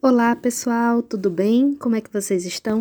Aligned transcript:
Olá 0.00 0.36
pessoal, 0.36 1.02
tudo 1.02 1.28
bem? 1.28 1.74
Como 1.74 1.96
é 1.96 2.00
que 2.00 2.12
vocês 2.12 2.46
estão? 2.46 2.78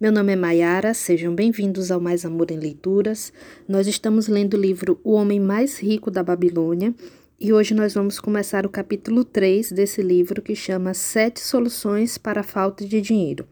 Meu 0.00 0.12
nome 0.12 0.34
é 0.34 0.36
Maiara, 0.36 0.94
sejam 0.94 1.34
bem-vindos 1.34 1.90
ao 1.90 2.00
Mais 2.00 2.24
Amor 2.24 2.52
em 2.52 2.56
Leituras. 2.56 3.32
Nós 3.66 3.88
estamos 3.88 4.28
lendo 4.28 4.54
o 4.54 4.60
livro 4.60 5.00
O 5.02 5.14
Homem 5.14 5.40
Mais 5.40 5.80
Rico 5.80 6.12
da 6.12 6.22
Babilônia 6.22 6.94
e 7.40 7.52
hoje 7.52 7.74
nós 7.74 7.94
vamos 7.94 8.20
começar 8.20 8.64
o 8.64 8.68
capítulo 8.68 9.24
3 9.24 9.72
desse 9.72 10.00
livro 10.00 10.40
que 10.40 10.54
chama 10.54 10.94
Sete 10.94 11.40
Soluções 11.40 12.16
para 12.16 12.42
a 12.42 12.44
Falta 12.44 12.86
de 12.86 13.00
Dinheiro. 13.00 13.44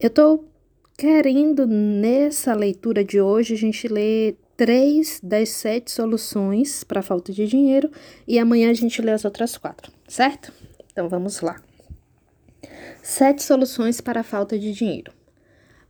Eu 0.00 0.08
estou 0.08 0.48
querendo 0.98 1.64
nessa 1.64 2.54
leitura 2.54 3.04
de 3.04 3.20
hoje 3.20 3.54
a 3.54 3.56
gente 3.56 3.86
ler 3.86 4.36
três 4.56 5.20
das 5.22 5.50
sete 5.50 5.92
soluções 5.92 6.82
para 6.82 6.98
a 6.98 7.04
falta 7.04 7.32
de 7.32 7.46
dinheiro 7.46 7.88
e 8.26 8.36
amanhã 8.36 8.70
a 8.70 8.74
gente 8.74 9.00
lê 9.00 9.12
as 9.12 9.24
outras 9.24 9.56
quatro, 9.56 9.92
certo? 10.08 10.52
Então 10.90 11.08
vamos 11.08 11.40
lá. 11.40 11.62
Sete 13.02 13.42
soluções 13.42 14.00
para 14.00 14.20
a 14.20 14.24
falta 14.24 14.58
de 14.58 14.72
dinheiro. 14.72 15.12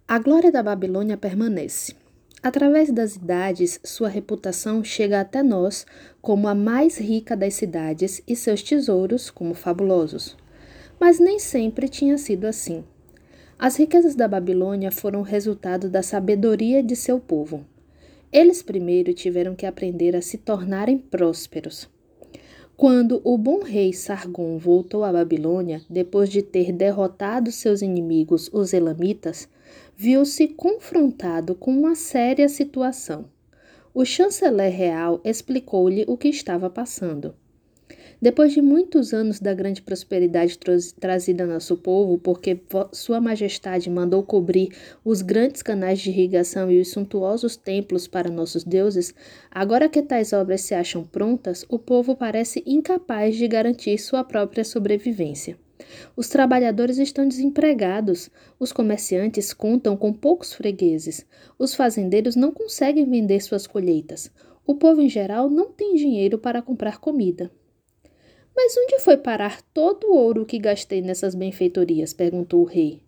A 0.07 0.19
glória 0.19 0.53
da 0.53 0.63
Babilônia 0.63 1.17
permanece. 1.17 1.95
Através 2.43 2.93
das 2.93 3.17
idades, 3.17 3.81
sua 3.83 4.09
reputação 4.09 4.85
chega 4.85 5.19
até 5.19 5.43
nós 5.43 5.87
como 6.21 6.47
a 6.47 6.55
mais 6.55 6.99
rica 6.99 7.35
das 7.35 7.55
cidades 7.55 8.23
e 8.29 8.37
seus 8.37 8.63
tesouros 8.63 9.31
como 9.31 9.55
fabulosos. 9.55 10.37
Mas 11.01 11.19
nem 11.19 11.39
sempre 11.39 11.89
tinha 11.89 12.19
sido 12.19 12.45
assim. 12.45 12.85
As 13.59 13.77
riquezas 13.77 14.15
da 14.15 14.29
Babilônia 14.29 14.91
foram 14.91 15.23
resultado 15.23 15.89
da 15.89 16.03
sabedoria 16.03 16.83
de 16.83 16.95
seu 16.95 17.19
povo. 17.19 17.65
Eles 18.31 18.63
primeiro 18.63 19.15
tiveram 19.15 19.55
que 19.55 19.65
aprender 19.65 20.15
a 20.15 20.21
se 20.21 20.37
tornarem 20.37 20.99
prósperos. 20.99 21.89
Quando 22.77 23.21
o 23.23 23.39
bom 23.39 23.63
rei 23.63 23.93
Sargon 23.93 24.59
voltou 24.59 25.05
à 25.05 25.13
Babilônia, 25.13 25.81
depois 25.89 26.29
de 26.29 26.43
ter 26.43 26.73
derrotado 26.73 27.53
seus 27.53 27.83
inimigos, 27.83 28.51
os 28.53 28.73
Elamitas, 28.73 29.49
viu-se 29.97 30.49
confrontado 30.49 31.55
com 31.55 31.71
uma 31.71 31.95
séria 31.95 32.49
situação. 32.49 33.27
O 33.95 34.05
chanceler 34.05 34.73
real 34.73 35.21
explicou-lhe 35.23 36.05
o 36.09 36.17
que 36.17 36.27
estava 36.29 36.69
passando. 36.69 37.37
Depois 38.25 38.55
de 38.55 38.63
muitos 38.63 39.13
anos 39.13 39.39
da 39.39 39.53
grande 39.53 39.83
prosperidade 39.83 40.59
trazida 40.99 41.45
ao 41.45 41.51
nosso 41.51 41.77
povo, 41.77 42.17
porque 42.17 42.59
Sua 42.91 43.21
Majestade 43.21 43.91
mandou 43.91 44.23
cobrir 44.23 44.75
os 45.05 45.21
grandes 45.21 45.61
canais 45.61 46.01
de 46.01 46.09
irrigação 46.09 46.71
e 46.71 46.81
os 46.81 46.89
suntuosos 46.89 47.55
templos 47.55 48.09
para 48.09 48.31
nossos 48.31 48.65
deuses, 48.65 49.15
agora 49.51 49.91
que 49.91 50.01
tais 50.01 50.33
obras 50.33 50.63
se 50.63 50.75
acham 50.75 51.05
prontas, 51.05 51.67
o 51.69 51.79
povo 51.79 52.17
parece 52.17 52.63
incapaz 52.67 53.37
de 53.37 53.47
garantir 53.47 53.99
sua 53.99 54.25
própria 54.25 54.65
sobrevivência. 54.65 55.59
Os 56.17 56.31
trabalhadores 56.31 56.97
estão 56.97 57.29
desempregados, 57.29 58.31
os 58.59 58.73
comerciantes 58.73 59.53
contam 59.53 59.99
com 59.99 60.15
poucos 60.15 60.55
fregueses, 60.55 61.27
os 61.59 61.75
fazendeiros 61.75 62.35
não 62.37 62.53
conseguem 62.53 63.05
vender 63.05 63.43
suas 63.43 63.67
colheitas, 63.67 64.33
o 64.67 64.77
povo 64.77 65.03
em 65.03 65.11
geral 65.11 65.51
não 65.51 65.71
tem 65.71 65.95
dinheiro 65.95 66.39
para 66.39 66.63
comprar 66.63 66.99
comida. 67.01 67.51
Mas 68.57 68.77
onde 68.77 69.01
foi 69.01 69.17
parar 69.17 69.61
todo 69.75 70.07
o 70.07 70.17
ouro 70.17 70.47
que 70.47 70.59
gastei 70.59 71.03
nessas 71.03 71.35
benfeitorias? 71.35 72.13
perguntou 72.13 72.63
o 72.63 72.65
rei. 72.65 73.03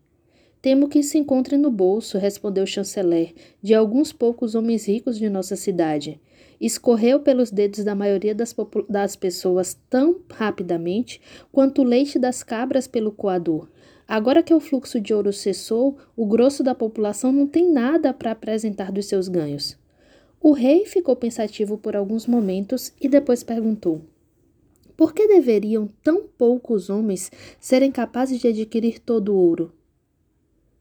Temo 0.61 0.89
que 0.89 1.03
se 1.03 1.17
encontre 1.17 1.57
no 1.57 1.71
bolso, 1.71 2.19
respondeu 2.19 2.65
o 2.65 2.67
chanceler, 2.67 3.33
de 3.63 3.73
alguns 3.73 4.13
poucos 4.13 4.57
homens 4.57 4.89
ricos 4.89 5.17
de 5.17 5.29
nossa 5.31 5.55
cidade. 5.55 6.21
Escorreu 6.61 7.21
pelos 7.21 7.53
dedos 7.53 7.85
da 7.85 7.95
maioria 7.95 8.35
das, 8.35 8.55
das 8.89 9.15
pessoas 9.15 9.79
tão 9.89 10.21
rapidamente 10.33 11.21
quanto 11.53 11.83
o 11.83 11.85
leite 11.85 12.19
das 12.19 12.43
cabras 12.43 12.89
pelo 12.89 13.13
coador. 13.13 13.69
Agora 14.09 14.43
que 14.43 14.55
o 14.55 14.59
fluxo 14.59 15.01
de 15.01 15.15
ouro 15.15 15.33
cessou, 15.33 15.97
o 16.17 16.27
grosso 16.27 16.65
da 16.65 16.75
população 16.75 17.31
não 17.31 17.47
tem 17.47 17.71
nada 17.71 18.13
para 18.13 18.33
apresentar 18.33 18.91
dos 18.91 19.07
seus 19.07 19.29
ganhos. 19.29 19.79
O 20.41 20.53
rei 20.53 20.87
ficou 20.87 21.15
pensativo 21.15 21.79
por 21.79 21.95
alguns 21.95 22.27
momentos 22.27 22.93
e 23.01 23.09
depois 23.09 23.43
perguntou: 23.43 24.03
por 24.97 25.13
que 25.13 25.29
deveriam 25.29 25.89
tão 26.03 26.23
poucos 26.39 26.89
homens 26.89 27.31
serem 27.61 27.93
capazes 27.93 28.41
de 28.41 28.49
adquirir 28.49 28.99
todo 28.99 29.33
o 29.33 29.37
ouro? 29.37 29.73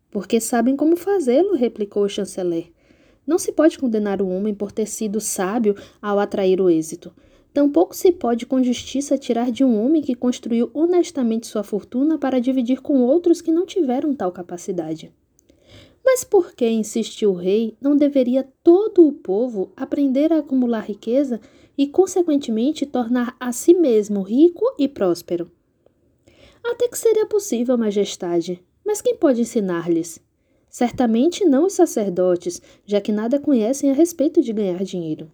Porque 0.10 0.40
sabem 0.40 0.76
como 0.76 0.96
fazê-lo, 0.96 1.56
replicou 1.56 2.04
o 2.04 2.10
chanceler. 2.10 2.72
Não 3.28 3.38
se 3.38 3.52
pode 3.52 3.78
condenar 3.78 4.22
um 4.22 4.34
homem 4.34 4.54
por 4.54 4.72
ter 4.72 4.86
sido 4.86 5.20
sábio 5.20 5.76
ao 6.02 6.20
atrair 6.20 6.62
o 6.62 6.70
êxito. 6.70 7.12
Tampouco 7.54 7.96
se 7.96 8.12
pode 8.12 8.46
com 8.46 8.64
justiça 8.64 9.18
tirar 9.18 9.52
de 9.52 9.64
um 9.64 9.84
homem 9.84 10.02
que 10.02 10.16
construiu 10.16 10.70
honestamente 10.74 11.48
sua 11.48 11.64
fortuna 11.64 12.18
para 12.18 12.40
dividir 12.40 12.82
com 12.82 13.02
outros 13.02 13.42
que 13.42 13.52
não 13.52 13.66
tiveram 13.66 14.14
tal 14.14 14.32
capacidade. 14.32 15.12
Mas 16.06 16.24
por 16.24 16.54
que, 16.54 16.70
insistiu 16.70 17.32
o 17.32 17.36
rei, 17.36 17.76
não 17.82 17.98
deveria 17.98 18.48
todo 18.64 19.08
o 19.08 19.12
povo 19.12 19.72
aprender 19.76 20.32
a 20.32 20.38
acumular 20.38 20.82
riqueza 20.82 21.42
e, 21.76 21.88
consequentemente, 21.88 22.86
tornar 22.86 23.36
a 23.40 23.52
si 23.52 23.74
mesmo 23.74 24.22
rico 24.22 24.64
e 24.78 24.88
próspero? 24.88 25.50
Até 26.64 26.88
que 26.88 26.98
seria 26.98 27.26
possível, 27.26 27.76
Majestade, 27.76 28.64
mas 28.86 29.02
quem 29.02 29.16
pode 29.16 29.42
ensinar-lhes? 29.42 30.20
Certamente 30.70 31.44
não 31.44 31.66
os 31.66 31.74
sacerdotes, 31.74 32.62
já 32.86 33.02
que 33.02 33.12
nada 33.12 33.40
conhecem 33.40 33.90
a 33.90 33.94
respeito 33.94 34.42
de 34.42 34.54
ganhar 34.54 34.84
dinheiro. 34.84 35.32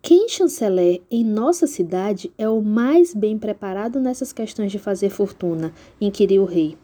Quem 0.00 0.28
chanceler 0.28 1.00
em 1.08 1.24
nossa 1.24 1.68
cidade 1.68 2.32
é 2.36 2.48
o 2.48 2.60
mais 2.60 3.14
bem 3.14 3.38
preparado 3.38 4.00
nessas 4.00 4.32
questões 4.32 4.72
de 4.72 4.80
fazer 4.80 5.10
fortuna? 5.10 5.72
inquiriu 6.00 6.42
o 6.42 6.46
rei. 6.46 6.76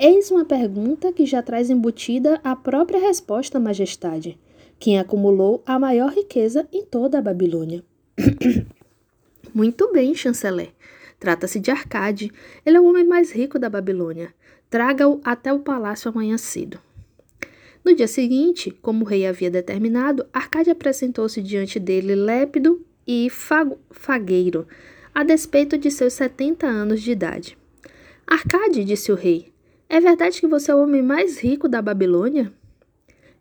Eis 0.00 0.30
uma 0.30 0.44
pergunta 0.44 1.12
que 1.12 1.26
já 1.26 1.42
traz 1.42 1.70
embutida 1.70 2.40
a 2.44 2.54
própria 2.54 3.00
resposta, 3.00 3.58
Majestade. 3.58 4.38
Quem 4.78 4.96
acumulou 4.96 5.60
a 5.66 5.76
maior 5.76 6.12
riqueza 6.12 6.68
em 6.72 6.84
toda 6.84 7.18
a 7.18 7.22
Babilônia? 7.22 7.82
Muito 9.52 9.90
bem, 9.90 10.14
chanceler. 10.14 10.70
Trata-se 11.18 11.58
de 11.58 11.72
Arcade. 11.72 12.30
Ele 12.64 12.76
é 12.76 12.80
o 12.80 12.84
homem 12.84 13.04
mais 13.04 13.32
rico 13.32 13.58
da 13.58 13.68
Babilônia. 13.68 14.32
Traga-o 14.70 15.20
até 15.24 15.52
o 15.52 15.58
palácio 15.58 16.08
amanhã 16.08 16.38
cedo. 16.38 16.78
No 17.84 17.92
dia 17.92 18.06
seguinte, 18.06 18.70
como 18.70 19.04
o 19.04 19.08
rei 19.08 19.26
havia 19.26 19.50
determinado, 19.50 20.24
Arcade 20.32 20.70
apresentou-se 20.70 21.42
diante 21.42 21.80
dele 21.80 22.14
lépido 22.14 22.86
e 23.04 23.28
fagueiro, 23.90 24.64
a 25.12 25.24
despeito 25.24 25.76
de 25.76 25.90
seus 25.90 26.12
setenta 26.12 26.68
anos 26.68 27.02
de 27.02 27.10
idade. 27.10 27.58
Arcade, 28.24 28.84
disse 28.84 29.10
o 29.10 29.16
rei, 29.16 29.50
é 29.88 30.00
verdade 30.00 30.40
que 30.40 30.46
você 30.46 30.70
é 30.70 30.74
o 30.74 30.82
homem 30.82 31.02
mais 31.02 31.38
rico 31.38 31.68
da 31.68 31.80
Babilônia? 31.80 32.52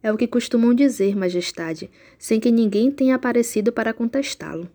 É 0.01 0.11
o 0.11 0.17
que 0.17 0.27
costumam 0.27 0.73
dizer, 0.73 1.15
Majestade, 1.15 1.89
sem 2.17 2.39
que 2.39 2.51
ninguém 2.51 2.91
tenha 2.91 3.15
aparecido 3.15 3.71
para 3.71 3.93
contestá-lo. 3.93 4.69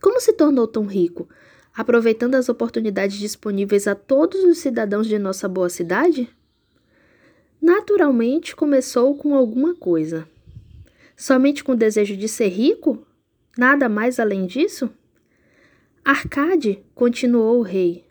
Como 0.00 0.20
se 0.20 0.32
tornou 0.32 0.66
tão 0.66 0.84
rico? 0.84 1.28
Aproveitando 1.74 2.34
as 2.34 2.48
oportunidades 2.48 3.16
disponíveis 3.18 3.86
a 3.86 3.94
todos 3.94 4.44
os 4.44 4.58
cidadãos 4.58 5.06
de 5.06 5.18
nossa 5.18 5.48
boa 5.48 5.68
cidade? 5.68 6.28
Naturalmente 7.60 8.54
começou 8.54 9.16
com 9.16 9.34
alguma 9.34 9.74
coisa. 9.74 10.28
Somente 11.16 11.64
com 11.64 11.72
o 11.72 11.76
desejo 11.76 12.16
de 12.16 12.28
ser 12.28 12.48
rico? 12.48 13.06
Nada 13.56 13.88
mais 13.88 14.20
além 14.20 14.46
disso? 14.46 14.90
Arcade, 16.04 16.84
continuou 16.94 17.60
o 17.60 17.62
rei, 17.62 18.04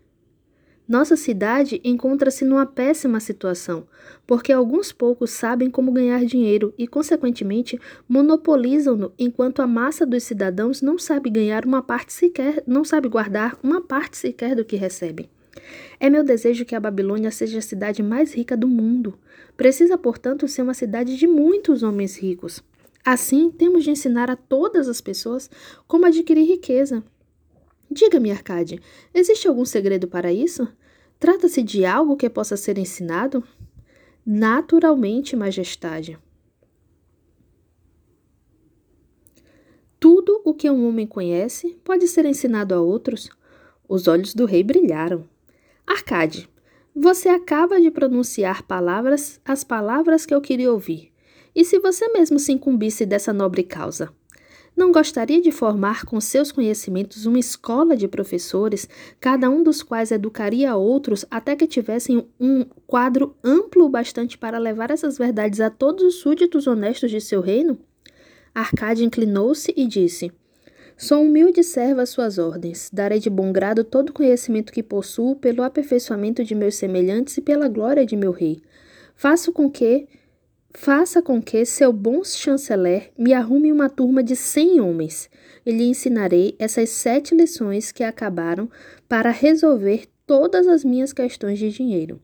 nossa 0.88 1.16
cidade 1.16 1.80
encontra-se 1.84 2.44
numa 2.44 2.66
péssima 2.66 3.20
situação, 3.20 3.88
porque 4.28 4.52
alguns 4.52 4.92
poucos 4.92 5.32
sabem 5.32 5.70
como 5.70 5.94
ganhar 5.94 6.26
dinheiro 6.26 6.74
e, 6.78 6.88
consequentemente, 6.88 7.80
monopolizam-no, 8.08 9.14
enquanto 9.18 9.62
a 9.62 9.68
massa 9.68 10.06
dos 10.06 10.24
cidadãos 10.24 10.82
não 10.82 11.00
sabe 11.00 11.30
ganhar 11.30 11.66
uma 11.66 11.82
parte 11.82 12.12
sequer, 12.12 12.62
não 12.68 12.84
sabe 12.84 13.08
guardar 13.08 13.58
uma 13.64 13.80
parte 13.80 14.18
sequer 14.18 14.56
do 14.56 14.66
que 14.66 14.76
recebe. 14.76 15.30
É 16.00 16.10
meu 16.10 16.24
desejo 16.24 16.66
que 16.66 16.76
a 16.76 16.80
Babilônia 16.80 17.32
seja 17.32 17.60
a 17.60 17.62
cidade 17.62 18.04
mais 18.04 18.34
rica 18.34 18.58
do 18.58 18.68
mundo. 18.68 19.18
Precisa, 19.56 19.98
portanto, 19.98 20.48
ser 20.48 20.64
uma 20.64 20.74
cidade 20.74 21.16
de 21.16 21.28
muitos 21.28 21.84
homens 21.84 22.18
ricos. 22.18 22.62
Assim, 23.06 23.52
temos 23.52 23.84
de 23.84 23.92
ensinar 23.92 24.30
a 24.30 24.36
todas 24.36 24.88
as 24.88 25.00
pessoas 25.00 25.50
como 25.88 26.06
adquirir 26.06 26.46
riqueza. 26.46 27.04
Diga-me, 27.94 28.32
Arcade, 28.32 28.82
existe 29.14 29.48
algum 29.48 29.64
segredo 29.64 30.08
para 30.08 30.34
isso? 30.34 30.68
Trata-se 31.20 31.62
de 31.62 31.86
algo 31.86 32.18
que 32.18 32.28
possa 32.28 32.58
ser 32.58 32.80
ensinado? 32.80 33.44
Naturalmente, 34.26 35.36
Majestade. 35.36 36.18
Tudo 40.00 40.42
o 40.44 40.56
que 40.56 40.70
um 40.72 40.88
homem 40.88 41.06
conhece 41.06 41.78
pode 41.84 42.08
ser 42.08 42.26
ensinado 42.26 42.74
a 42.74 42.82
outros. 42.82 43.30
Os 43.88 44.08
olhos 44.08 44.34
do 44.34 44.46
rei 44.46 44.64
brilharam. 44.64 45.30
Arcade, 45.86 46.50
você 46.96 47.30
acaba 47.30 47.80
de 47.80 47.92
pronunciar 47.92 48.64
palavras, 48.64 49.40
as 49.46 49.64
palavras 49.64 50.26
que 50.26 50.34
eu 50.34 50.42
queria 50.42 50.74
ouvir. 50.74 51.14
E 51.56 51.64
se 51.64 51.78
você 51.78 52.08
mesmo 52.10 52.40
se 52.40 52.52
incumbisse 52.52 53.06
dessa 53.06 53.32
nobre 53.32 53.62
causa? 53.62 54.12
Não 54.76 54.92
gostaria 54.92 55.40
de 55.40 55.52
formar 55.52 56.04
com 56.04 56.20
seus 56.20 56.52
conhecimentos 56.52 57.26
uma 57.26 57.38
escola 57.38 57.96
de 57.96 58.08
professores, 58.08 58.90
cada 59.20 59.50
um 59.50 59.62
dos 59.62 59.84
quais 59.84 60.12
educaria 60.12 60.76
outros 60.76 61.24
até 61.30 61.56
que 61.56 61.68
tivessem 61.68 62.28
um 62.40 62.66
quadro 62.88 63.36
amplo 63.44 63.88
bastante 63.88 64.38
para 64.38 64.58
levar 64.58 64.90
essas 64.90 65.18
verdades 65.18 65.60
a 65.60 65.70
todos 65.70 66.04
os 66.04 66.16
súditos 66.16 66.66
honestos 66.66 67.12
de 67.12 67.22
seu 67.22 67.40
reino? 67.40 67.78
Arcade 68.54 69.06
inclinou-se 69.06 69.72
e 69.78 69.86
disse: 69.86 70.32
Sou 70.98 71.24
humilde 71.24 71.64
servo 71.64 72.02
às 72.02 72.10
suas 72.10 72.38
ordens. 72.38 72.90
Darei 72.92 73.20
de 73.20 73.30
bom 73.30 73.52
grado 73.52 73.84
todo 73.84 74.10
o 74.10 74.14
conhecimento 74.14 74.74
que 74.74 74.82
possuo 74.82 75.36
pelo 75.36 75.64
aperfeiçoamento 75.64 76.44
de 76.44 76.56
meus 76.56 76.76
semelhantes 76.76 77.38
e 77.38 77.42
pela 77.42 77.68
glória 77.68 78.06
de 78.06 78.16
meu 78.16 78.32
rei. 78.32 78.62
Faço 79.16 79.52
com 79.52 79.70
que 79.70 80.08
Faça 80.76 81.22
com 81.22 81.42
que 81.42 81.64
seu 81.66 81.94
bom 81.94 82.24
chanceler 82.24 83.12
me 83.16 83.32
arrume 83.32 83.72
uma 83.72 83.90
turma 83.90 84.24
de 84.24 84.36
cem 84.36 84.82
homens 84.82 85.30
e 85.64 85.72
lhe 85.72 85.84
ensinarei 85.84 86.56
essas 86.58 86.90
sete 86.90 87.36
lições 87.36 87.92
que 87.92 88.04
acabaram 88.04 88.68
para 89.08 89.30
resolver 89.30 90.08
todas 90.26 90.68
as 90.68 90.84
minhas 90.84 91.14
questões 91.14 91.60
de 91.60 91.70
dinheiro. 91.70 92.20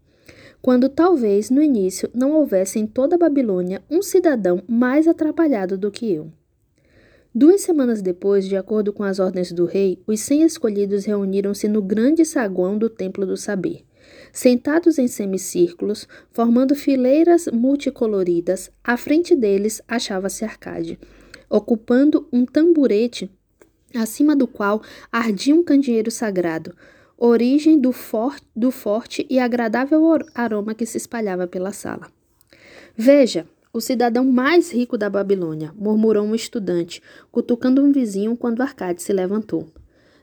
Quando 0.61 0.89
talvez 0.89 1.49
no 1.49 1.61
início 1.61 2.09
não 2.13 2.31
houvesse 2.31 2.79
em 2.79 2.87
toda 2.87 3.15
a 3.15 3.19
Babilônia 3.19 3.83
um 3.89 4.01
cidadão 4.01 4.63
mais 4.67 5.07
atrapalhado 5.07 5.77
do 5.77 5.91
que 5.91 6.11
eu. 6.11 6.31
Duas 7.33 7.61
semanas 7.61 8.01
depois, 8.01 8.47
de 8.47 8.57
acordo 8.57 8.91
com 8.91 9.03
as 9.03 9.19
ordens 9.19 9.51
do 9.51 9.65
rei, 9.65 10.01
os 10.07 10.19
cem 10.21 10.41
escolhidos 10.41 11.05
reuniram-se 11.05 11.67
no 11.67 11.81
grande 11.81 12.25
saguão 12.25 12.77
do 12.77 12.89
Templo 12.89 13.25
do 13.25 13.37
Saber. 13.37 13.85
Sentados 14.31 14.97
em 14.97 15.07
semicírculos, 15.07 16.07
formando 16.31 16.75
fileiras 16.75 17.47
multicoloridas, 17.47 18.71
à 18.83 18.95
frente 18.95 19.35
deles 19.35 19.81
achava-se 19.87 20.45
Arcade, 20.45 20.99
ocupando 21.49 22.27
um 22.31 22.45
tamburete 22.45 23.29
acima 23.95 24.35
do 24.35 24.47
qual 24.47 24.81
ardia 25.11 25.55
um 25.55 25.63
candeeiro 25.63 26.11
sagrado, 26.11 26.75
origem 27.17 27.79
do, 27.79 27.91
for 27.91 28.35
do 28.55 28.71
forte 28.71 29.25
e 29.29 29.39
agradável 29.39 30.03
aroma 30.33 30.75
que 30.75 30.85
se 30.85 30.97
espalhava 30.97 31.47
pela 31.47 31.71
sala. 31.71 32.07
Veja, 32.95 33.47
o 33.71 33.79
cidadão 33.79 34.25
mais 34.25 34.71
rico 34.71 34.97
da 34.97 35.09
Babilônia, 35.09 35.73
murmurou 35.75 36.25
um 36.25 36.35
estudante, 36.35 37.01
cutucando 37.31 37.83
um 37.83 37.91
vizinho 37.91 38.35
quando 38.35 38.61
Arcade 38.61 39.01
se 39.01 39.13
levantou. 39.13 39.67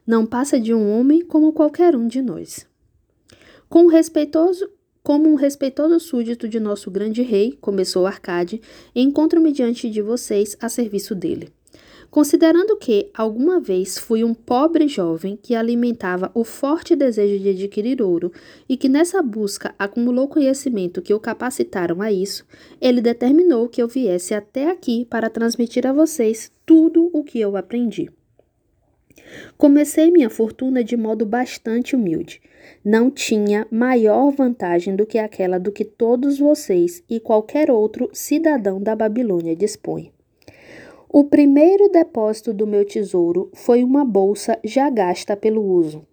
Não 0.06 0.26
passa 0.26 0.58
de 0.58 0.74
um 0.74 0.90
homem 0.90 1.24
como 1.24 1.52
qualquer 1.52 1.94
um 1.94 2.06
de 2.06 2.22
nós. 2.22 2.66
Com 3.68 3.84
um 3.84 3.86
respeitoso, 3.88 4.70
como 5.02 5.28
um 5.28 5.34
respeitoso 5.34 5.98
súdito 5.98 6.48
de 6.48 6.60
nosso 6.60 6.88
grande 6.88 7.22
rei, 7.22 7.58
começou 7.60 8.06
Arcade, 8.06 8.60
encontro-me 8.94 9.50
diante 9.50 9.90
de 9.90 10.00
vocês 10.00 10.56
a 10.60 10.68
serviço 10.68 11.16
dele. 11.16 11.52
Considerando 12.08 12.76
que, 12.76 13.10
alguma 13.12 13.60
vez, 13.60 13.98
fui 13.98 14.22
um 14.22 14.32
pobre 14.32 14.86
jovem 14.86 15.36
que 15.42 15.54
alimentava 15.54 16.30
o 16.32 16.44
forte 16.44 16.94
desejo 16.94 17.42
de 17.42 17.50
adquirir 17.50 18.00
ouro 18.00 18.32
e 18.68 18.76
que 18.76 18.88
nessa 18.88 19.20
busca 19.20 19.74
acumulou 19.76 20.28
conhecimento 20.28 21.02
que 21.02 21.12
o 21.12 21.20
capacitaram 21.20 22.00
a 22.00 22.12
isso, 22.12 22.46
ele 22.80 23.00
determinou 23.00 23.68
que 23.68 23.82
eu 23.82 23.88
viesse 23.88 24.32
até 24.32 24.70
aqui 24.70 25.04
para 25.04 25.28
transmitir 25.28 25.86
a 25.86 25.92
vocês 25.92 26.52
tudo 26.64 27.10
o 27.12 27.24
que 27.24 27.40
eu 27.40 27.56
aprendi. 27.56 28.08
Comecei 29.56 30.10
minha 30.10 30.28
fortuna 30.28 30.84
de 30.84 30.96
modo 30.96 31.24
bastante 31.24 31.96
humilde. 31.96 32.40
Não 32.84 33.10
tinha 33.10 33.66
maior 33.70 34.30
vantagem 34.30 34.94
do 34.94 35.06
que 35.06 35.18
aquela 35.18 35.58
do 35.58 35.72
que 35.72 35.84
todos 35.84 36.38
vocês 36.38 37.02
e 37.08 37.18
qualquer 37.20 37.70
outro 37.70 38.10
cidadão 38.12 38.80
da 38.80 38.94
Babilônia 38.94 39.56
dispõe. 39.56 40.12
O 41.08 41.24
primeiro 41.24 41.88
depósito 41.88 42.52
do 42.52 42.66
meu 42.66 42.84
tesouro 42.84 43.50
foi 43.54 43.82
uma 43.82 44.04
bolsa 44.04 44.58
já 44.62 44.90
gasta 44.90 45.36
pelo 45.36 45.62
uso. 45.62 46.06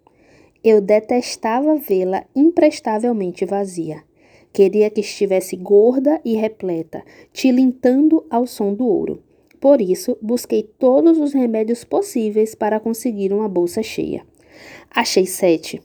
Eu 0.62 0.80
detestava 0.80 1.76
vê-la 1.76 2.24
imprestavelmente 2.34 3.44
vazia. 3.44 4.02
Queria 4.52 4.88
que 4.88 5.00
estivesse 5.00 5.56
gorda 5.56 6.20
e 6.24 6.36
repleta, 6.36 7.02
tilintando 7.32 8.24
ao 8.30 8.46
som 8.46 8.72
do 8.72 8.86
ouro. 8.86 9.22
Por 9.64 9.80
isso, 9.80 10.18
busquei 10.20 10.62
todos 10.62 11.16
os 11.16 11.32
remédios 11.32 11.84
possíveis 11.84 12.54
para 12.54 12.78
conseguir 12.78 13.32
uma 13.32 13.48
bolsa 13.48 13.82
cheia. 13.82 14.22
Achei 14.90 15.24
sete. 15.24 15.80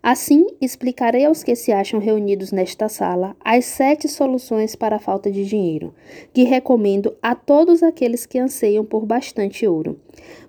Assim, 0.00 0.46
explicarei 0.60 1.24
aos 1.24 1.42
que 1.42 1.56
se 1.56 1.72
acham 1.72 1.98
reunidos 1.98 2.52
nesta 2.52 2.88
sala 2.88 3.34
as 3.44 3.64
sete 3.64 4.06
soluções 4.06 4.76
para 4.76 4.94
a 4.94 4.98
falta 5.00 5.32
de 5.32 5.44
dinheiro, 5.44 5.92
que 6.32 6.44
recomendo 6.44 7.16
a 7.20 7.34
todos 7.34 7.82
aqueles 7.82 8.24
que 8.24 8.38
anseiam 8.38 8.84
por 8.84 9.04
bastante 9.04 9.66
ouro. 9.66 9.98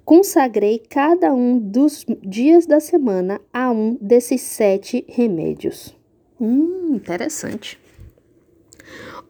Consagrei 0.05 0.77
cada 0.77 1.33
um 1.33 1.57
dos 1.57 2.05
dias 2.21 2.67
da 2.67 2.79
semana 2.79 3.41
a 3.51 3.71
um 3.71 3.97
desses 3.99 4.41
sete 4.41 5.03
remédios. 5.07 5.97
Hum, 6.39 6.91
interessante. 6.93 7.79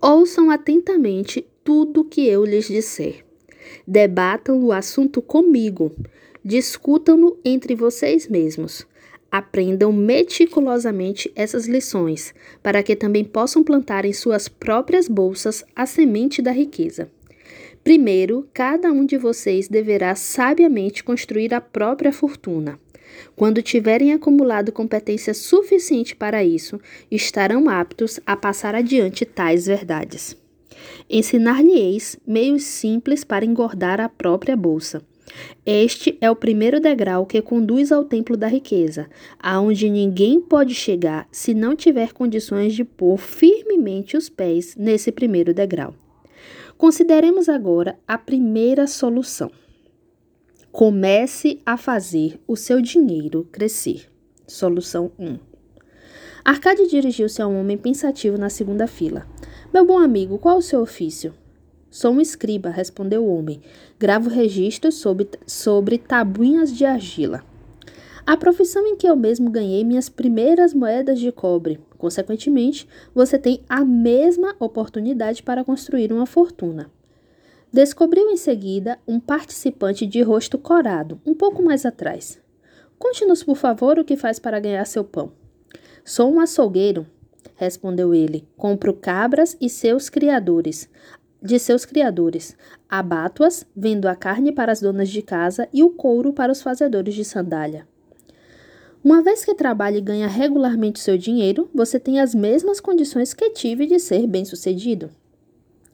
Ouçam 0.02 0.52
atentamente 0.52 1.48
tudo 1.64 2.04
que 2.04 2.28
eu 2.28 2.44
lhes 2.44 2.68
disser. 2.68 3.29
Debatam 3.88 4.64
o 4.64 4.72
assunto 4.72 5.22
comigo. 5.22 5.92
Discutam-no 6.44 7.38
entre 7.44 7.76
vocês 7.76 8.28
mesmos. 8.28 8.88
Aprendam 9.32 9.94
meticulosamente 9.94 11.32
essas 11.36 11.68
lições, 11.68 12.34
para 12.64 12.82
que 12.82 12.96
também 12.96 13.24
possam 13.24 13.64
plantar 13.64 14.06
em 14.06 14.14
suas 14.14 14.48
próprias 14.48 15.08
bolsas 15.08 15.64
a 15.76 15.86
semente 15.86 16.42
da 16.42 16.52
riqueza. 16.52 17.12
Primeiro, 17.84 18.48
cada 18.54 18.92
um 18.92 19.06
de 19.06 19.18
vocês 19.18 19.68
deverá 19.68 20.16
sabiamente 20.16 21.04
construir 21.04 21.54
a 21.54 21.62
própria 21.62 22.12
fortuna. 22.12 22.80
Quando 23.36 23.62
tiverem 23.62 24.14
acumulado 24.14 24.72
competência 24.72 25.34
suficiente 25.34 26.16
para 26.16 26.44
isso, 26.44 26.80
estarão 27.10 27.70
aptos 27.70 28.20
a 28.26 28.36
passar 28.36 28.76
adiante 28.76 29.26
tais 29.26 29.66
verdades. 29.66 30.36
Ensinar-lhe-eis 31.10 32.18
meios 32.26 32.64
simples 32.64 33.24
para 33.24 33.44
engordar 33.44 34.00
a 34.00 34.08
própria 34.08 34.56
bolsa. 34.56 35.02
Este 35.66 36.18
é 36.22 36.30
o 36.30 36.36
primeiro 36.36 36.80
degrau 36.80 37.26
que 37.26 37.42
conduz 37.42 37.92
ao 37.92 38.04
templo 38.04 38.38
da 38.38 38.48
riqueza, 38.48 39.08
aonde 39.40 39.90
ninguém 39.90 40.40
pode 40.40 40.74
chegar 40.74 41.28
se 41.32 41.54
não 41.54 41.76
tiver 41.76 42.14
condições 42.14 42.74
de 42.74 42.84
pôr 42.84 43.18
firmemente 43.18 44.18
os 44.18 44.30
pés 44.30 44.76
nesse 44.76 45.12
primeiro 45.12 45.54
degrau. 45.54 45.94
Consideremos 46.78 47.50
agora 47.50 47.98
a 48.08 48.18
primeira 48.18 48.88
solução. 48.88 49.52
Comece 50.72 51.60
a 51.66 51.76
fazer 51.76 52.40
o 52.48 52.56
seu 52.56 52.82
dinheiro 52.82 53.48
crescer. 53.52 54.10
Solução 54.48 55.12
1. 55.20 55.49
Arcade 56.50 56.88
dirigiu-se 56.88 57.40
a 57.44 57.48
um 57.48 57.60
homem 57.60 57.78
pensativo 57.78 58.36
na 58.36 58.50
segunda 58.50 58.88
fila. 58.88 59.28
Meu 59.72 59.86
bom 59.86 60.00
amigo, 60.00 60.40
qual 60.40 60.58
o 60.58 60.64
seu 60.64 60.82
ofício? 60.82 61.32
Sou 61.92 62.12
um 62.12 62.20
escriba, 62.20 62.72
respondeu 62.72 63.24
o 63.24 63.38
homem. 63.38 63.62
Gravo 64.00 64.32
registros 64.32 64.96
sobre, 64.96 65.30
sobre 65.46 66.00
tabuinhas 66.00 66.76
de 66.76 66.86
argila. 66.86 67.44
A 68.26 68.36
profissão 68.36 68.84
em 68.88 68.96
que 68.96 69.08
eu 69.08 69.16
mesmo 69.16 69.52
ganhei 69.52 69.84
minhas 69.84 70.10
primeiras 70.10 70.74
moedas 70.74 71.20
de 71.20 71.32
cobre. 71.32 71.80
Consequentemente, 72.00 72.88
você 73.14 73.38
tem 73.38 73.62
a 73.70 73.86
mesma 73.86 74.56
oportunidade 74.60 75.44
para 75.44 75.64
construir 75.64 76.12
uma 76.12 76.26
fortuna. 76.26 76.90
Descobriu 77.72 78.28
em 78.28 78.38
seguida 78.38 78.98
um 79.08 79.20
participante 79.20 80.04
de 80.04 80.24
rosto 80.24 80.58
corado, 80.58 81.22
um 81.24 81.36
pouco 81.36 81.62
mais 81.62 81.86
atrás. 81.86 82.42
Conte-nos, 82.98 83.44
por 83.44 83.56
favor, 83.56 84.00
o 84.00 84.04
que 84.04 84.18
faz 84.18 84.40
para 84.40 84.60
ganhar 84.60 84.86
seu 84.86 85.04
pão. 85.04 85.32
Sou 86.10 86.34
um 86.34 86.40
açougueiro, 86.40 87.06
respondeu 87.56 88.16
ele. 88.16 88.44
Compro 88.58 88.96
cabras 88.96 89.56
e 89.62 89.70
seus 89.70 90.10
criadores, 90.10 90.90
de 91.40 91.60
seus 91.60 91.86
criadores. 91.86 92.58
Abato-as, 92.90 93.64
vendo 93.76 94.08
a 94.08 94.16
carne 94.16 94.52
para 94.52 94.72
as 94.72 94.82
donas 94.82 95.08
de 95.08 95.22
casa 95.22 95.70
e 95.72 95.84
o 95.84 95.92
couro 95.92 96.34
para 96.34 96.52
os 96.52 96.64
fazedores 96.64 97.14
de 97.14 97.24
sandália. 97.24 97.88
Uma 99.04 99.22
vez 99.22 99.46
que 99.46 99.54
trabalha 99.54 100.00
e 100.00 100.02
ganha 100.02 100.28
regularmente 100.28 101.00
seu 101.00 101.16
dinheiro, 101.16 101.70
você 101.76 102.00
tem 102.00 102.20
as 102.20 102.34
mesmas 102.34 102.80
condições 102.80 103.32
que 103.32 103.52
tive 103.52 103.86
de 103.86 104.00
ser 104.00 104.26
bem-sucedido. 104.26 105.12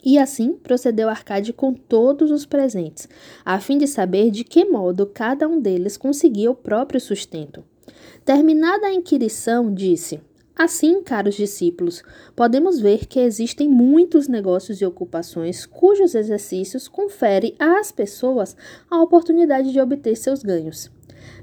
E 0.01 0.17
assim 0.17 0.53
procedeu 0.53 1.09
Arcade 1.09 1.51
com 1.51 1.73
todos 1.73 2.31
os 2.31 2.45
presentes, 2.45 3.09
a 3.43 3.59
fim 3.59 3.77
de 3.77 3.85
saber 3.85 4.31
de 4.31 4.45
que 4.45 4.63
modo 4.63 5.05
cada 5.07 5.45
um 5.45 5.59
deles 5.59 5.97
conseguia 5.97 6.49
o 6.49 6.55
próprio 6.55 7.01
sustento. 7.01 7.65
Terminada 8.25 8.87
a 8.87 8.91
inquirição, 8.91 9.71
disse: 9.71 10.19
Assim, 10.57 11.03
caros 11.03 11.35
discípulos, 11.35 12.01
podemos 12.35 12.79
ver 12.79 13.05
que 13.05 13.19
existem 13.19 13.69
muitos 13.69 14.27
negócios 14.27 14.81
e 14.81 14.85
ocupações 14.85 15.67
cujos 15.67 16.15
exercícios 16.15 16.87
conferem 16.87 17.53
às 17.59 17.91
pessoas 17.91 18.57
a 18.89 18.99
oportunidade 18.99 19.71
de 19.71 19.79
obter 19.79 20.15
seus 20.15 20.41
ganhos. 20.41 20.89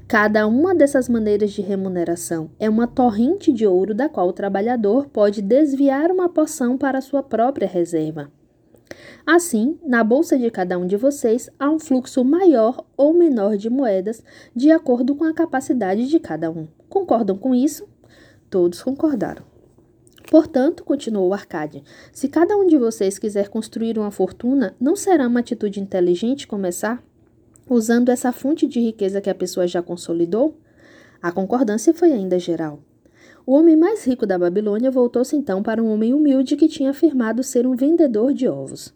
Cada 0.09 0.45
uma 0.45 0.75
dessas 0.75 1.07
maneiras 1.07 1.53
de 1.53 1.61
remuneração 1.61 2.51
é 2.59 2.69
uma 2.69 2.85
torrente 2.85 3.53
de 3.53 3.65
ouro 3.65 3.93
da 3.93 4.09
qual 4.09 4.27
o 4.27 4.33
trabalhador 4.33 5.07
pode 5.07 5.41
desviar 5.41 6.11
uma 6.11 6.27
porção 6.27 6.77
para 6.77 6.99
sua 6.99 7.23
própria 7.23 7.67
reserva. 7.67 8.29
Assim, 9.25 9.79
na 9.85 10.03
bolsa 10.03 10.37
de 10.37 10.51
cada 10.51 10.77
um 10.77 10.85
de 10.85 10.97
vocês 10.97 11.49
há 11.57 11.69
um 11.69 11.79
fluxo 11.79 12.25
maior 12.25 12.85
ou 12.97 13.13
menor 13.13 13.55
de 13.55 13.69
moedas 13.69 14.21
de 14.53 14.69
acordo 14.69 15.15
com 15.15 15.23
a 15.23 15.33
capacidade 15.33 16.09
de 16.09 16.19
cada 16.19 16.51
um. 16.51 16.67
Concordam 16.89 17.37
com 17.37 17.55
isso? 17.55 17.87
Todos 18.49 18.83
concordaram. 18.83 19.43
Portanto, 20.29 20.83
continuou 20.83 21.33
Arcade, 21.33 21.83
se 22.11 22.27
cada 22.27 22.57
um 22.57 22.67
de 22.67 22.77
vocês 22.77 23.17
quiser 23.17 23.47
construir 23.47 23.97
uma 23.97 24.11
fortuna, 24.11 24.75
não 24.79 24.95
será 24.95 25.27
uma 25.27 25.39
atitude 25.39 25.79
inteligente 25.79 26.45
começar 26.45 27.01
usando 27.69 28.09
essa 28.09 28.31
fonte 28.33 28.67
de 28.67 28.81
riqueza 28.81 29.21
que 29.21 29.29
a 29.29 29.35
pessoa 29.35 29.65
já 29.67 29.81
consolidou? 29.81 30.57
A 31.21 31.31
concordância 31.31 31.93
foi 31.93 32.11
ainda 32.11 32.37
geral. 32.37 32.79
O 33.45 33.53
homem 33.53 33.77
mais 33.77 34.05
rico 34.05 34.25
da 34.25 34.37
Babilônia 34.37 34.91
voltou-se 34.91 35.35
então 35.35 35.63
para 35.63 35.81
um 35.81 35.93
homem 35.93 36.13
humilde 36.13 36.57
que 36.57 36.67
tinha 36.67 36.89
afirmado 36.89 37.41
ser 37.41 37.65
um 37.65 37.75
vendedor 37.75 38.33
de 38.33 38.47
ovos. 38.49 38.93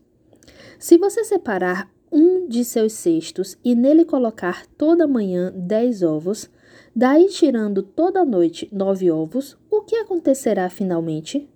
Se 0.79 0.96
você 0.98 1.24
separar 1.24 1.89
um 2.12 2.48
de 2.48 2.63
seus 2.63 2.93
cestos 2.93 3.57
e 3.63 3.74
nele 3.74 4.05
colocar 4.05 4.65
toda 4.77 5.07
manhã 5.07 5.51
dez 5.55 6.03
ovos, 6.03 6.50
daí 6.96 7.27
tirando 7.29 7.81
toda 7.81 8.24
noite 8.24 8.69
nove 8.72 9.10
ovos, 9.10 9.57
o 9.72 9.81
que 9.81 9.96
acontecerá 9.96 10.69
finalmente? 10.69 11.50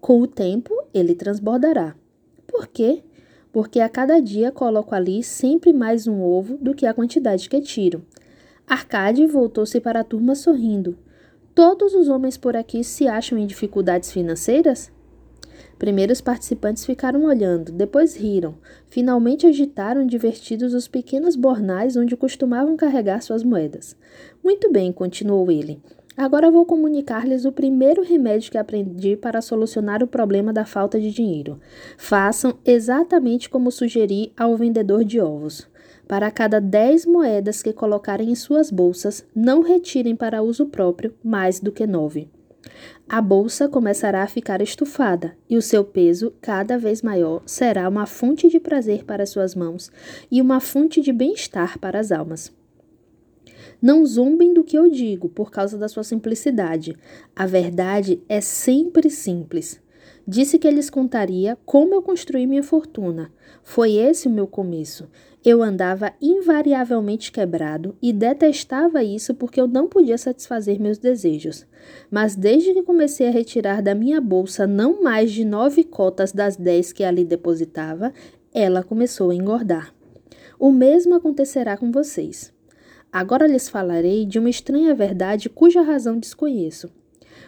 Com 0.00 0.20
o 0.20 0.26
tempo 0.26 0.74
ele 0.92 1.14
transbordará. 1.14 1.96
Por 2.46 2.66
quê? 2.66 3.02
Porque 3.50 3.80
a 3.80 3.88
cada 3.88 4.20
dia 4.20 4.52
coloco 4.52 4.94
ali 4.94 5.22
sempre 5.22 5.72
mais 5.72 6.06
um 6.06 6.20
ovo 6.22 6.58
do 6.58 6.74
que 6.74 6.86
a 6.86 6.92
quantidade 6.92 7.48
que 7.48 7.60
tiro. 7.62 8.04
Arcade 8.66 9.26
voltou-se 9.26 9.80
para 9.80 10.00
a 10.00 10.04
turma 10.04 10.34
sorrindo. 10.34 10.98
Todos 11.54 11.94
os 11.94 12.08
homens 12.08 12.36
por 12.36 12.54
aqui 12.54 12.84
se 12.84 13.08
acham 13.08 13.38
em 13.38 13.46
dificuldades 13.46 14.12
financeiras? 14.12 14.92
Primeiro 15.78 16.12
os 16.12 16.20
participantes 16.20 16.84
ficaram 16.84 17.24
olhando, 17.24 17.72
depois 17.72 18.16
riram. 18.16 18.56
Finalmente 18.88 19.46
agitaram 19.46 20.06
divertidos 20.06 20.74
os 20.74 20.88
pequenos 20.88 21.36
bornais 21.36 21.96
onde 21.96 22.16
costumavam 22.16 22.76
carregar 22.76 23.22
suas 23.22 23.42
moedas. 23.42 23.96
Muito 24.42 24.70
bem, 24.72 24.92
continuou 24.92 25.50
ele. 25.50 25.80
Agora 26.16 26.50
vou 26.50 26.66
comunicar-lhes 26.66 27.44
o 27.44 27.52
primeiro 27.52 28.02
remédio 28.02 28.50
que 28.50 28.58
aprendi 28.58 29.16
para 29.16 29.40
solucionar 29.40 30.02
o 30.02 30.06
problema 30.08 30.52
da 30.52 30.64
falta 30.64 31.00
de 31.00 31.12
dinheiro. 31.12 31.60
Façam 31.96 32.58
exatamente 32.64 33.48
como 33.48 33.70
sugeri 33.70 34.32
ao 34.36 34.56
vendedor 34.56 35.04
de 35.04 35.20
ovos. 35.20 35.68
Para 36.08 36.28
cada 36.30 36.60
10 36.60 37.06
moedas 37.06 37.62
que 37.62 37.72
colocarem 37.72 38.30
em 38.30 38.34
suas 38.34 38.70
bolsas, 38.70 39.24
não 39.32 39.60
retirem 39.60 40.16
para 40.16 40.42
uso 40.42 40.66
próprio 40.66 41.14
mais 41.22 41.60
do 41.60 41.70
que 41.70 41.86
9. 41.86 42.28
A 43.08 43.22
bolsa 43.22 43.68
começará 43.68 44.22
a 44.22 44.28
ficar 44.28 44.60
estufada 44.60 45.36
e 45.48 45.56
o 45.56 45.62
seu 45.62 45.82
peso, 45.84 46.34
cada 46.40 46.76
vez 46.76 47.00
maior, 47.00 47.42
será 47.46 47.88
uma 47.88 48.06
fonte 48.06 48.48
de 48.48 48.60
prazer 48.60 49.04
para 49.04 49.24
suas 49.24 49.54
mãos 49.54 49.90
e 50.30 50.42
uma 50.42 50.60
fonte 50.60 51.00
de 51.00 51.12
bem-estar 51.12 51.78
para 51.78 51.98
as 51.98 52.12
almas. 52.12 52.52
Não 53.80 54.04
zombem 54.04 54.52
do 54.52 54.64
que 54.64 54.76
eu 54.76 54.90
digo 54.90 55.28
por 55.28 55.50
causa 55.50 55.78
da 55.78 55.88
sua 55.88 56.02
simplicidade. 56.02 56.96
A 57.34 57.46
verdade 57.46 58.22
é 58.28 58.40
sempre 58.40 59.08
simples. 59.08 59.80
Disse 60.26 60.58
que 60.58 60.70
lhes 60.70 60.90
contaria 60.90 61.56
como 61.64 61.94
eu 61.94 62.02
construí 62.02 62.46
minha 62.46 62.62
fortuna. 62.62 63.32
Foi 63.62 63.92
esse 63.92 64.28
o 64.28 64.30
meu 64.30 64.46
começo. 64.46 65.08
Eu 65.50 65.62
andava 65.62 66.12
invariavelmente 66.20 67.32
quebrado 67.32 67.96
e 68.02 68.12
detestava 68.12 69.02
isso 69.02 69.34
porque 69.34 69.58
eu 69.58 69.66
não 69.66 69.88
podia 69.88 70.18
satisfazer 70.18 70.78
meus 70.78 70.98
desejos. 70.98 71.66
Mas 72.10 72.36
desde 72.36 72.74
que 72.74 72.82
comecei 72.82 73.26
a 73.28 73.30
retirar 73.30 73.80
da 73.80 73.94
minha 73.94 74.20
bolsa 74.20 74.66
não 74.66 75.02
mais 75.02 75.32
de 75.32 75.46
nove 75.46 75.84
cotas 75.84 76.32
das 76.32 76.54
dez 76.54 76.92
que 76.92 77.02
ali 77.02 77.24
depositava, 77.24 78.12
ela 78.52 78.82
começou 78.82 79.30
a 79.30 79.34
engordar. 79.34 79.94
O 80.60 80.70
mesmo 80.70 81.14
acontecerá 81.14 81.78
com 81.78 81.90
vocês. 81.90 82.52
Agora 83.10 83.46
lhes 83.46 83.70
falarei 83.70 84.26
de 84.26 84.38
uma 84.38 84.50
estranha 84.50 84.94
verdade 84.94 85.48
cuja 85.48 85.80
razão 85.80 86.18
desconheço. 86.18 86.90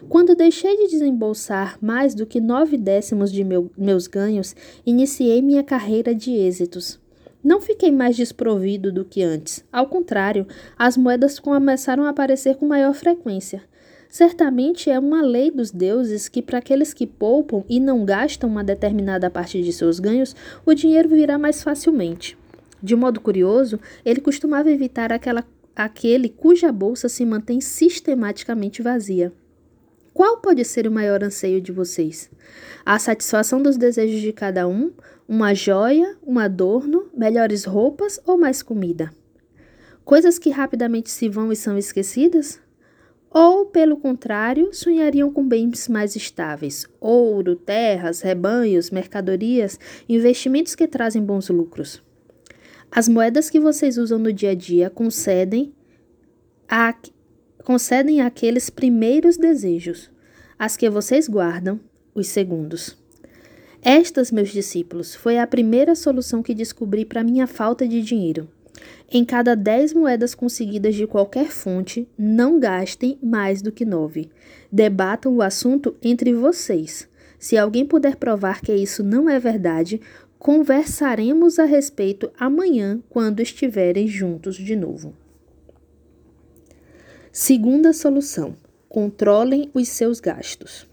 Quando 0.09 0.35
deixei 0.35 0.75
de 0.75 0.89
desembolsar 0.89 1.77
mais 1.83 2.15
do 2.15 2.25
que 2.25 2.41
nove 2.41 2.79
décimos 2.79 3.31
de 3.31 3.45
meu, 3.45 3.71
meus 3.77 4.07
ganhos, 4.07 4.57
iniciei 4.87 5.43
minha 5.43 5.63
carreira 5.63 6.15
de 6.15 6.31
êxitos. 6.31 6.99
Não 7.43 7.61
fiquei 7.61 7.91
mais 7.91 8.17
desprovido 8.17 8.93
do 8.93 9.05
que 9.05 9.23
antes. 9.23 9.65
Ao 9.73 9.87
contrário, 9.87 10.47
as 10.79 10.97
moedas 10.97 11.39
começaram 11.39 12.05
a 12.05 12.11
aparecer 12.11 12.57
com 12.57 12.67
maior 12.67 12.93
frequência. 12.93 13.63
Certamente 14.11 14.91
é 14.91 14.99
uma 14.99 15.23
lei 15.23 15.51
dos 15.51 15.71
deuses 15.71 16.29
que, 16.29 16.43
para 16.43 16.59
aqueles 16.59 16.93
que 16.93 17.07
poupam 17.07 17.65
e 17.69 17.81
não 17.81 18.05
gastam 18.05 18.51
uma 18.51 18.65
determinada 18.65 19.31
parte 19.31 19.63
de 19.63 19.73
seus 19.73 19.99
ganhos, 19.99 20.37
o 20.67 20.75
dinheiro 20.75 21.09
virá 21.09 21.39
mais 21.39 21.63
facilmente. 21.63 22.37
De 22.83 22.95
modo 22.95 23.21
curioso, 23.21 23.79
ele 24.05 24.21
costumava 24.21 24.71
evitar 24.71 25.13
aquela, 25.13 25.45
aquele 25.75 26.29
cuja 26.29 26.73
bolsa 26.73 27.09
se 27.09 27.25
mantém 27.25 27.61
sistematicamente 27.61 28.83
vazia. 28.83 29.33
Qual 30.13 30.39
pode 30.39 30.65
ser 30.65 30.89
o 30.89 30.93
maior 30.93 31.23
anseio 31.23 31.61
de 31.61 31.71
vocês? 31.71 32.29
A 32.85 32.99
satisfação 32.99 33.63
dos 33.63 33.77
desejos 33.77 34.21
de 34.21 34.33
cada 34.33 34.67
um? 34.67 34.91
Uma 35.33 35.55
joia, 35.55 36.17
um 36.27 36.41
adorno, 36.41 37.09
melhores 37.17 37.65
roupas 37.65 38.19
ou 38.27 38.37
mais 38.37 38.65
comida? 38.65 39.13
Coisas 40.05 40.41
que 40.41 40.51
rapidamente 40.51 41.09
se 41.09 41.29
vão 41.29 41.53
e 41.53 41.57
são 41.57 41.79
esquecidas? 41.79 42.61
Ou, 43.31 43.67
pelo 43.67 43.97
contrário, 43.97 44.75
sonhariam 44.75 45.33
com 45.33 45.47
bens 45.47 45.87
mais 45.87 46.17
estáveis: 46.17 46.85
ouro, 47.01 47.55
terras, 47.55 48.23
rebanhos, 48.23 48.91
mercadorias, 48.91 49.79
investimentos 50.09 50.75
que 50.75 50.89
trazem 50.89 51.23
bons 51.23 51.49
lucros? 51.49 52.03
As 52.91 53.09
moedas 53.09 53.49
que 53.49 53.61
vocês 53.61 53.99
usam 53.99 54.19
no 54.19 54.33
dia 54.33 54.51
a 54.51 54.55
dia 54.57 54.91
concedem 54.91 55.73
a 56.69 56.93
concedem 57.63 58.21
aqueles 58.21 58.69
primeiros 58.69 59.37
desejos, 59.37 60.11
as 60.59 60.77
que 60.77 60.91
vocês 60.91 61.29
guardam, 61.29 61.79
os 62.17 62.27
segundos. 62.27 63.00
Estas, 63.83 64.31
meus 64.31 64.51
discípulos, 64.51 65.15
foi 65.15 65.39
a 65.39 65.47
primeira 65.47 65.95
solução 65.95 66.43
que 66.43 66.55
descobri 66.55 67.05
para 67.05 67.25
minha 67.25 67.47
falta 67.47 67.89
de 67.89 68.03
dinheiro. 68.03 68.49
Em 69.11 69.25
cada 69.25 69.57
dez 69.57 69.93
moedas 69.93 70.35
conseguidas 70.35 70.95
de 70.95 71.07
qualquer 71.07 71.49
fonte, 71.49 72.07
não 72.17 72.61
gastem 72.61 73.19
mais 73.23 73.63
do 73.63 73.73
que 73.73 73.85
nove. 73.85 74.31
Debatam 74.71 75.35
o 75.35 75.43
assunto 75.43 75.97
entre 76.03 76.33
vocês. 76.33 77.09
Se 77.39 77.57
alguém 77.57 77.87
puder 77.87 78.17
provar 78.17 78.61
que 78.61 78.75
isso 78.75 79.03
não 79.03 79.29
é 79.29 79.39
verdade, 79.39 80.01
conversaremos 80.39 81.59
a 81.59 81.65
respeito 81.65 82.31
amanhã, 82.39 83.03
quando 83.09 83.41
estiverem 83.41 84.07
juntos 84.07 84.57
de 84.57 84.77
novo. 84.77 85.15
Segunda 87.33 87.93
solução: 87.93 88.55
controlem 88.89 89.71
os 89.73 89.89
seus 89.89 90.21
gastos. 90.21 90.90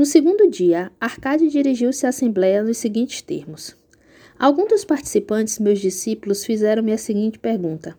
No 0.00 0.06
segundo 0.06 0.48
dia, 0.48 0.90
Arcade 0.98 1.48
dirigiu-se 1.48 2.06
à 2.06 2.08
Assembleia 2.08 2.62
nos 2.62 2.78
seguintes 2.78 3.20
termos. 3.20 3.76
Alguns 4.38 4.68
dos 4.68 4.82
participantes, 4.82 5.58
meus 5.58 5.78
discípulos, 5.78 6.42
fizeram-me 6.42 6.90
a 6.90 6.96
seguinte 6.96 7.38
pergunta: 7.38 7.94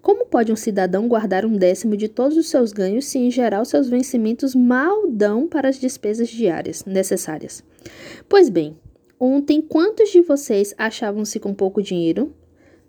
Como 0.00 0.26
pode 0.26 0.52
um 0.52 0.56
cidadão 0.56 1.08
guardar 1.08 1.44
um 1.44 1.56
décimo 1.56 1.96
de 1.96 2.06
todos 2.06 2.36
os 2.36 2.48
seus 2.48 2.72
ganhos 2.72 3.06
se, 3.06 3.18
em 3.18 3.32
geral, 3.32 3.64
seus 3.64 3.88
vencimentos 3.88 4.54
mal 4.54 5.10
dão 5.10 5.48
para 5.48 5.68
as 5.68 5.76
despesas 5.76 6.28
diárias 6.28 6.84
necessárias? 6.84 7.64
Pois 8.28 8.48
bem, 8.48 8.76
ontem 9.18 9.60
quantos 9.60 10.10
de 10.10 10.22
vocês 10.22 10.72
achavam-se 10.78 11.40
com 11.40 11.52
pouco 11.52 11.82
dinheiro? 11.82 12.32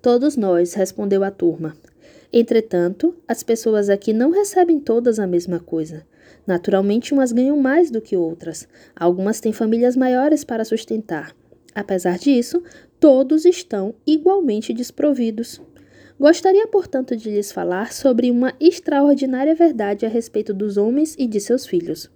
Todos 0.03 0.37
nós, 0.37 0.75
respondeu 0.75 1.23
a 1.23 1.31
turma. 1.31 1.75
Entretanto, 2.31 3.15
as 3.27 3.41
pessoas 3.41 3.89
aqui 3.89 4.13
não 4.13 4.29
recebem 4.29 4.79
todas 4.79 5.17
a 5.17 5.25
mesma 5.25 5.59
coisa. 5.59 6.05
Naturalmente, 6.45 7.13
umas 7.13 7.31
ganham 7.31 7.57
mais 7.57 7.91
do 7.91 8.01
que 8.01 8.17
outras. 8.17 8.67
Algumas 8.95 9.39
têm 9.39 9.53
famílias 9.53 9.95
maiores 9.95 10.43
para 10.43 10.65
sustentar. 10.65 11.35
Apesar 11.73 12.17
disso, 12.17 12.63
todos 12.99 13.45
estão 13.45 13.95
igualmente 14.05 14.73
desprovidos. 14.73 15.61
Gostaria, 16.19 16.67
portanto, 16.67 17.15
de 17.15 17.29
lhes 17.29 17.51
falar 17.51 17.91
sobre 17.93 18.29
uma 18.29 18.53
extraordinária 18.59 19.55
verdade 19.55 20.05
a 20.05 20.09
respeito 20.09 20.53
dos 20.53 20.77
homens 20.77 21.15
e 21.17 21.25
de 21.25 21.39
seus 21.39 21.65
filhos. 21.65 22.11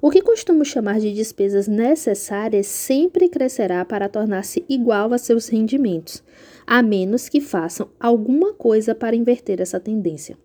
O 0.00 0.10
que 0.10 0.22
costumo 0.22 0.64
chamar 0.64 0.98
de 0.98 1.12
despesas 1.12 1.68
necessárias 1.68 2.66
sempre 2.66 3.28
crescerá 3.28 3.84
para 3.84 4.08
tornar-se 4.08 4.64
igual 4.68 5.12
a 5.12 5.18
seus 5.18 5.48
rendimentos, 5.48 6.22
a 6.66 6.82
menos 6.82 7.28
que 7.28 7.40
façam 7.40 7.90
alguma 8.00 8.54
coisa 8.54 8.94
para 8.94 9.14
inverter 9.14 9.60
essa 9.60 9.78
tendência. 9.78 10.36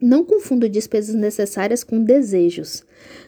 Não 0.00 0.24
confunda 0.24 0.68
despesas 0.68 1.14
necessárias 1.14 1.84
com 1.84 2.02
desejos. 2.02 2.84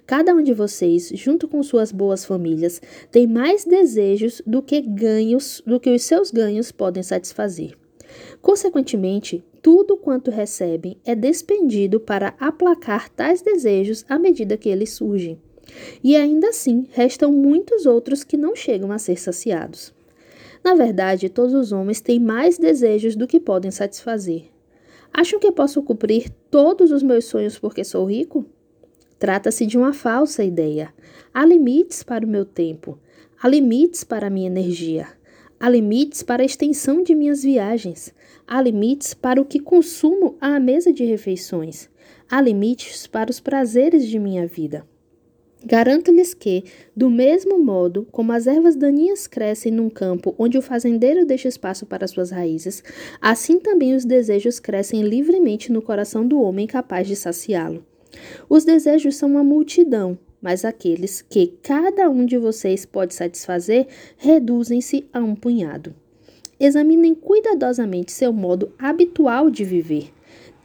Cada 0.07 0.35
um 0.35 0.43
de 0.43 0.53
vocês, 0.53 1.11
junto 1.15 1.49
com 1.49 1.63
suas 1.63 1.93
boas 1.93 2.25
famílias, 2.25 2.81
tem 3.11 3.27
mais 3.27 3.65
desejos 3.65 4.43
do 4.47 4.63
que 4.63 4.81
ganhos, 4.81 5.63
do 5.67 5.81
que 5.81 5.91
os 5.91 6.03
seus 6.03 6.31
ganhos 6.31 6.73
podem 6.73 7.03
satisfazer. 7.03 7.77
Consequentemente, 8.43 9.45
tudo 9.63 9.97
quanto 9.97 10.31
recebem 10.31 10.97
é 11.05 11.15
despendido 11.15 11.99
para 11.99 12.35
aplacar 12.39 13.09
tais 13.09 13.43
desejos 13.43 14.05
à 14.09 14.19
medida 14.19 14.57
que 14.57 14.69
eles 14.69 14.91
surgem. 14.91 15.41
E 16.03 16.17
ainda 16.17 16.49
assim, 16.49 16.87
restam 16.93 17.33
muitos 17.33 17.87
outros 17.87 18.23
que 18.23 18.37
não 18.37 18.55
chegam 18.55 18.93
a 18.93 18.99
ser 18.99 19.19
saciados. 19.19 19.93
Na 20.63 20.75
verdade, 20.75 21.29
todos 21.29 21.55
os 21.55 21.73
homens 21.73 22.01
têm 22.01 22.19
mais 22.19 22.59
desejos 22.59 23.17
do 23.17 23.27
que 23.27 23.41
podem 23.41 23.71
satisfazer. 23.71 24.56
Acham 25.19 25.41
que 25.41 25.51
posso 25.51 25.83
cumprir 25.83 26.29
todos 26.51 26.93
os 26.93 27.03
meus 27.03 27.25
sonhos 27.25 27.59
porque 27.59 27.83
sou 27.83 28.05
rico? 28.05 28.45
Trata-se 29.19 29.65
de 29.65 29.79
uma 29.79 29.95
falsa 29.95 30.45
ideia. 30.45 30.93
Há 31.33 31.43
limites 31.43 32.03
para 32.03 32.27
o 32.27 32.29
meu 32.29 32.45
tempo, 32.45 32.99
há 33.43 33.49
limites 33.49 34.05
para 34.05 34.27
a 34.27 34.31
minha 34.31 34.47
energia, 34.47 35.09
há 35.59 35.71
limites 35.71 36.23
para 36.23 36.43
a 36.43 36.45
extensão 36.45 37.03
de 37.03 37.15
minhas 37.15 37.43
viagens, 37.43 38.15
há 38.47 38.61
limites 38.61 39.15
para 39.15 39.41
o 39.41 39.47
que 39.47 39.59
consumo 39.59 40.37
à 40.39 40.61
mesa 40.61 40.93
de 40.93 41.07
refeições, 41.07 41.89
há 42.29 42.39
limites 42.39 43.07
para 43.07 43.31
os 43.31 43.41
prazeres 43.41 44.07
de 44.07 44.19
minha 44.19 44.47
vida. 44.47 44.87
Garanto-lhes 45.65 46.35
que, 46.35 46.65
do 46.95 47.11
mesmo 47.11 47.59
modo 47.59 48.07
como 48.13 48.33
as 48.33 48.47
ervas 48.47 48.77
daninhas 48.77 49.27
crescem 49.27 49.73
num 49.73 49.89
campo 49.89 50.35
onde 50.39 50.59
o 50.59 50.63
fazendeiro 50.63 51.25
deixa 51.27 51.49
espaço 51.49 51.87
para 51.87 52.07
suas 52.07 52.31
raízes, 52.31 52.85
assim 53.21 53.59
também 53.59 53.95
os 53.95 54.05
desejos 54.05 54.61
crescem 54.61 55.03
livremente 55.03 55.73
no 55.73 55.83
coração 55.83 56.27
do 56.27 56.41
homem 56.41 56.67
capaz 56.67 57.09
de 57.09 57.17
saciá-lo. 57.17 57.85
Os 58.49 58.65
desejos 58.65 59.17
são 59.17 59.31
uma 59.31 59.43
multidão, 59.43 60.19
mas 60.41 60.65
aqueles 60.65 61.23
que 61.23 61.55
cada 61.63 62.09
um 62.09 62.25
de 62.25 62.39
vocês 62.39 62.87
pode 62.87 63.15
satisfazer 63.15 63.89
reduzem-se 64.17 65.09
a 65.13 65.21
um 65.21 65.35
punhado. 65.35 65.95
Examinem 66.61 67.15
cuidadosamente 67.15 68.13
seu 68.13 68.33
modo 68.33 68.73
habitual 68.79 69.51
de 69.51 69.65
viver. 69.65 70.16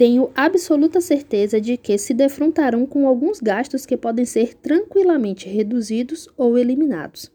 Tenho 0.02 0.32
absoluta 0.34 1.00
certeza 1.00 1.62
de 1.62 1.78
que 1.78 1.96
se 1.96 2.12
defrontarão 2.12 2.88
com 2.88 3.08
alguns 3.08 3.40
gastos 3.40 3.86
que 3.86 3.96
podem 3.96 4.26
ser 4.26 4.56
tranquilamente 4.56 5.48
reduzidos 5.48 6.28
ou 6.36 6.58
eliminados. 6.58 7.32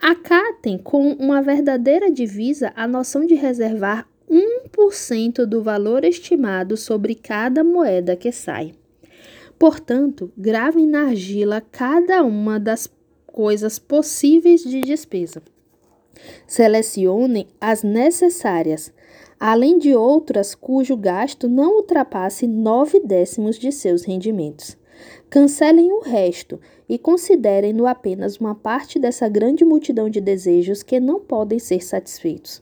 Acatem 0.00 0.78
com 0.78 1.12
uma 1.12 1.42
verdadeira 1.42 2.10
divisa 2.10 2.72
a 2.74 2.88
noção 2.88 3.26
de 3.26 3.34
reservar 3.34 4.08
1% 4.30 5.44
do 5.44 5.62
valor 5.62 6.02
estimado 6.02 6.74
sobre 6.74 7.14
cada 7.14 7.62
moeda 7.62 8.16
que 8.16 8.32
sai. 8.32 8.72
Portanto, 9.58 10.32
gravem 10.38 10.86
na 10.86 11.02
argila 11.08 11.60
cada 11.60 12.24
uma 12.24 12.58
das 12.58 12.90
coisas 13.26 13.78
possíveis 13.78 14.62
de 14.62 14.80
despesa. 14.80 15.42
Selecionem 16.46 17.46
as 17.60 17.82
necessárias, 17.82 18.90
além 19.40 19.78
de 19.78 19.96
outras 19.96 20.54
cujo 20.54 20.94
gasto 20.94 21.48
não 21.48 21.76
ultrapasse 21.76 22.46
nove 22.46 23.00
décimos 23.00 23.58
de 23.58 23.72
seus 23.72 24.04
rendimentos. 24.04 24.76
Cancelem 25.30 25.90
o 25.92 26.00
resto 26.00 26.60
e 26.86 26.98
considerem-no 26.98 27.86
apenas 27.86 28.36
uma 28.36 28.54
parte 28.54 28.98
dessa 28.98 29.28
grande 29.28 29.64
multidão 29.64 30.10
de 30.10 30.20
desejos 30.20 30.82
que 30.82 31.00
não 31.00 31.20
podem 31.20 31.58
ser 31.58 31.82
satisfeitos. 31.82 32.60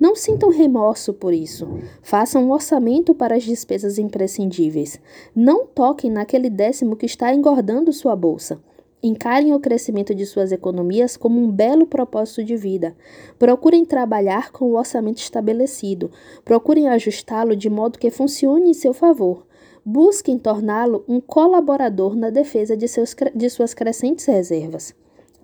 Não 0.00 0.16
sintam 0.16 0.50
remorso 0.50 1.14
por 1.14 1.32
isso. 1.32 1.68
Façam 2.02 2.44
um 2.44 2.50
orçamento 2.50 3.14
para 3.14 3.36
as 3.36 3.44
despesas 3.44 3.96
imprescindíveis. 3.96 4.98
Não 5.36 5.66
toquem 5.66 6.10
naquele 6.10 6.50
décimo 6.50 6.96
que 6.96 7.06
está 7.06 7.32
engordando 7.32 7.92
sua 7.92 8.16
bolsa. 8.16 8.58
Encarem 9.00 9.54
o 9.54 9.60
crescimento 9.60 10.12
de 10.12 10.26
suas 10.26 10.50
economias 10.50 11.16
como 11.16 11.40
um 11.40 11.50
belo 11.50 11.86
propósito 11.86 12.42
de 12.42 12.56
vida. 12.56 12.96
Procurem 13.38 13.84
trabalhar 13.84 14.50
com 14.50 14.64
o 14.64 14.76
orçamento 14.76 15.18
estabelecido. 15.18 16.10
Procurem 16.44 16.88
ajustá-lo 16.88 17.54
de 17.54 17.70
modo 17.70 17.98
que 17.98 18.10
funcione 18.10 18.70
em 18.70 18.74
seu 18.74 18.92
favor. 18.92 19.46
Busquem 19.84 20.36
torná-lo 20.36 21.04
um 21.06 21.20
colaborador 21.20 22.16
na 22.16 22.28
defesa 22.28 22.76
de, 22.76 22.88
seus, 22.88 23.14
de 23.34 23.48
suas 23.48 23.72
crescentes 23.72 24.26
reservas. 24.26 24.92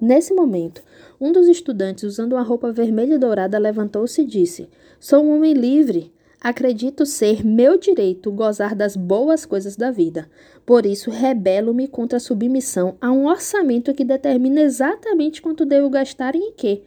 Nesse 0.00 0.34
momento, 0.34 0.82
um 1.20 1.30
dos 1.30 1.46
estudantes, 1.46 2.02
usando 2.02 2.32
uma 2.32 2.42
roupa 2.42 2.72
vermelha 2.72 3.14
e 3.14 3.18
dourada, 3.18 3.56
levantou-se 3.56 4.20
e 4.20 4.26
disse: 4.26 4.68
Sou 4.98 5.22
um 5.22 5.36
homem 5.36 5.54
livre. 5.54 6.12
Acredito 6.44 7.06
ser 7.06 7.42
meu 7.42 7.78
direito 7.78 8.30
gozar 8.30 8.74
das 8.74 8.98
boas 8.98 9.46
coisas 9.46 9.76
da 9.76 9.90
vida. 9.90 10.28
Por 10.66 10.84
isso, 10.84 11.08
rebelo-me 11.10 11.88
contra 11.88 12.18
a 12.18 12.20
submissão 12.20 12.98
a 13.00 13.10
um 13.10 13.28
orçamento 13.28 13.94
que 13.94 14.04
determina 14.04 14.60
exatamente 14.60 15.40
quanto 15.40 15.64
devo 15.64 15.88
gastar 15.88 16.34
e 16.34 16.38
em 16.38 16.52
quê. 16.52 16.82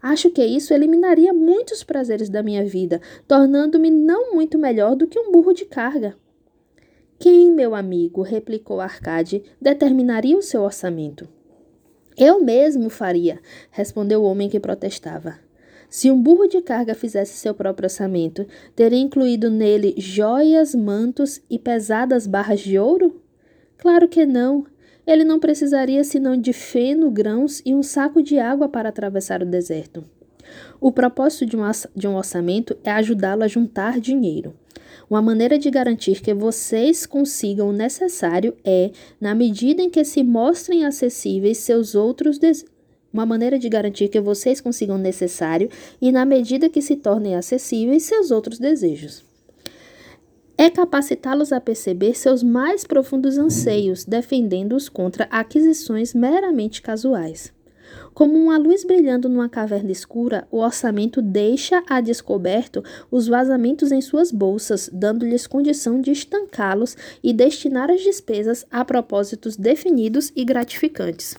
Acho 0.00 0.30
que 0.30 0.44
isso 0.44 0.72
eliminaria 0.72 1.32
muitos 1.32 1.82
prazeres 1.82 2.28
da 2.28 2.40
minha 2.40 2.64
vida, 2.64 3.00
tornando-me 3.26 3.90
não 3.90 4.32
muito 4.32 4.56
melhor 4.56 4.94
do 4.94 5.08
que 5.08 5.18
um 5.18 5.32
burro 5.32 5.52
de 5.52 5.64
carga. 5.64 6.14
Quem, 7.18 7.50
meu 7.50 7.74
amigo, 7.74 8.22
replicou 8.22 8.80
Arcade, 8.80 9.42
determinaria 9.60 10.38
o 10.38 10.42
seu 10.42 10.62
orçamento? 10.62 11.28
Eu 12.16 12.40
mesmo 12.44 12.88
faria, 12.88 13.40
respondeu 13.72 14.22
o 14.22 14.24
homem 14.26 14.48
que 14.48 14.60
protestava. 14.60 15.49
Se 15.90 16.08
um 16.08 16.22
burro 16.22 16.46
de 16.46 16.62
carga 16.62 16.94
fizesse 16.94 17.36
seu 17.36 17.52
próprio 17.52 17.86
orçamento, 17.86 18.46
teria 18.76 19.00
incluído 19.00 19.50
nele 19.50 19.92
joias, 19.98 20.72
mantos 20.72 21.42
e 21.50 21.58
pesadas 21.58 22.28
barras 22.28 22.60
de 22.60 22.78
ouro? 22.78 23.20
Claro 23.76 24.06
que 24.06 24.24
não. 24.24 24.64
Ele 25.04 25.24
não 25.24 25.40
precisaria 25.40 26.04
senão 26.04 26.36
de 26.36 26.52
feno, 26.52 27.10
grãos 27.10 27.60
e 27.66 27.74
um 27.74 27.82
saco 27.82 28.22
de 28.22 28.38
água 28.38 28.68
para 28.68 28.90
atravessar 28.90 29.42
o 29.42 29.46
deserto. 29.46 30.04
O 30.80 30.92
propósito 30.92 31.44
de 31.96 32.06
um 32.06 32.14
orçamento 32.14 32.76
é 32.84 32.90
ajudá-lo 32.92 33.42
a 33.42 33.48
juntar 33.48 33.98
dinheiro. 33.98 34.54
Uma 35.08 35.20
maneira 35.20 35.58
de 35.58 35.70
garantir 35.70 36.20
que 36.20 36.32
vocês 36.32 37.04
consigam 37.04 37.68
o 37.68 37.72
necessário 37.72 38.56
é, 38.64 38.92
na 39.20 39.34
medida 39.34 39.82
em 39.82 39.90
que 39.90 40.04
se 40.04 40.22
mostrem 40.22 40.84
acessíveis 40.84 41.58
seus 41.58 41.96
outros 41.96 42.38
uma 43.12 43.26
maneira 43.26 43.58
de 43.58 43.68
garantir 43.68 44.08
que 44.08 44.20
vocês 44.20 44.60
consigam 44.60 44.96
o 44.96 44.98
necessário 44.98 45.68
e, 46.00 46.12
na 46.12 46.24
medida 46.24 46.68
que 46.68 46.82
se 46.82 46.96
tornem 46.96 47.34
acessíveis, 47.34 48.04
seus 48.04 48.30
outros 48.30 48.58
desejos. 48.58 49.24
É 50.56 50.68
capacitá-los 50.68 51.52
a 51.52 51.60
perceber 51.60 52.14
seus 52.14 52.42
mais 52.42 52.84
profundos 52.84 53.38
anseios, 53.38 54.04
defendendo-os 54.04 54.90
contra 54.90 55.24
aquisições 55.30 56.12
meramente 56.12 56.82
casuais. 56.82 57.50
Como 58.12 58.36
uma 58.36 58.58
luz 58.58 58.84
brilhando 58.84 59.28
numa 59.28 59.48
caverna 59.48 59.90
escura, 59.90 60.46
o 60.50 60.58
orçamento 60.58 61.22
deixa 61.22 61.82
a 61.88 62.00
descoberto 62.00 62.84
os 63.10 63.26
vazamentos 63.26 63.90
em 63.90 64.00
suas 64.00 64.30
bolsas, 64.30 64.90
dando-lhes 64.92 65.46
condição 65.46 66.00
de 66.00 66.10
estancá-los 66.10 66.96
e 67.22 67.32
destinar 67.32 67.90
as 67.90 68.02
despesas 68.02 68.66
a 68.70 68.84
propósitos 68.84 69.56
definidos 69.56 70.30
e 70.36 70.44
gratificantes. 70.44 71.36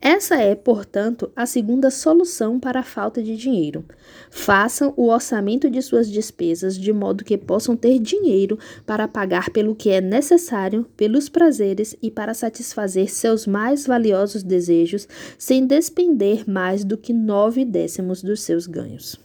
Essa 0.00 0.36
é, 0.36 0.54
portanto, 0.54 1.30
a 1.36 1.46
segunda 1.46 1.90
solução 1.90 2.58
para 2.58 2.80
a 2.80 2.84
falta 2.84 3.22
de 3.22 3.36
dinheiro. 3.36 3.84
Façam 4.30 4.92
o 4.96 5.08
orçamento 5.08 5.70
de 5.70 5.80
suas 5.80 6.10
despesas 6.10 6.76
de 6.76 6.92
modo 6.92 7.24
que 7.24 7.38
possam 7.38 7.76
ter 7.76 7.98
dinheiro 7.98 8.58
para 8.84 9.06
pagar 9.06 9.50
pelo 9.50 9.74
que 9.74 9.90
é 9.90 10.00
necessário, 10.00 10.86
pelos 10.96 11.28
prazeres 11.28 11.96
e 12.02 12.10
para 12.10 12.34
satisfazer 12.34 13.10
seus 13.10 13.46
mais 13.46 13.86
valiosos 13.86 14.42
desejos, 14.42 15.06
sem 15.38 15.66
despender 15.66 16.48
mais 16.48 16.84
do 16.84 16.96
que 16.96 17.12
nove 17.12 17.64
décimos 17.64 18.22
dos 18.22 18.42
seus 18.42 18.66
ganhos. 18.66 19.20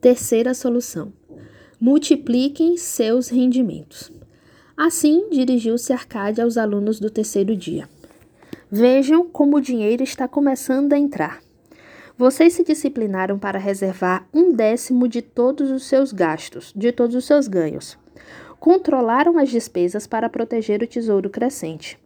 Terceira 0.00 0.54
solução: 0.54 1.12
multipliquem 1.80 2.76
seus 2.76 3.28
rendimentos. 3.28 4.12
Assim, 4.76 5.28
dirigiu-se 5.28 5.92
Arcádia 5.92 6.44
aos 6.44 6.56
alunos 6.56 7.00
do 7.00 7.10
terceiro 7.10 7.56
dia. 7.56 7.88
Vejam 8.70 9.26
como 9.26 9.56
o 9.56 9.60
dinheiro 9.62 10.02
está 10.02 10.28
começando 10.28 10.92
a 10.92 10.98
entrar. 10.98 11.40
Vocês 12.18 12.52
se 12.52 12.62
disciplinaram 12.62 13.38
para 13.38 13.58
reservar 13.58 14.28
um 14.34 14.52
décimo 14.52 15.08
de 15.08 15.22
todos 15.22 15.70
os 15.70 15.84
seus 15.86 16.12
gastos, 16.12 16.70
de 16.76 16.92
todos 16.92 17.16
os 17.16 17.24
seus 17.24 17.48
ganhos. 17.48 17.96
Controlaram 18.60 19.38
as 19.38 19.48
despesas 19.48 20.06
para 20.06 20.28
proteger 20.28 20.82
o 20.82 20.86
tesouro 20.86 21.30
crescente. 21.30 21.98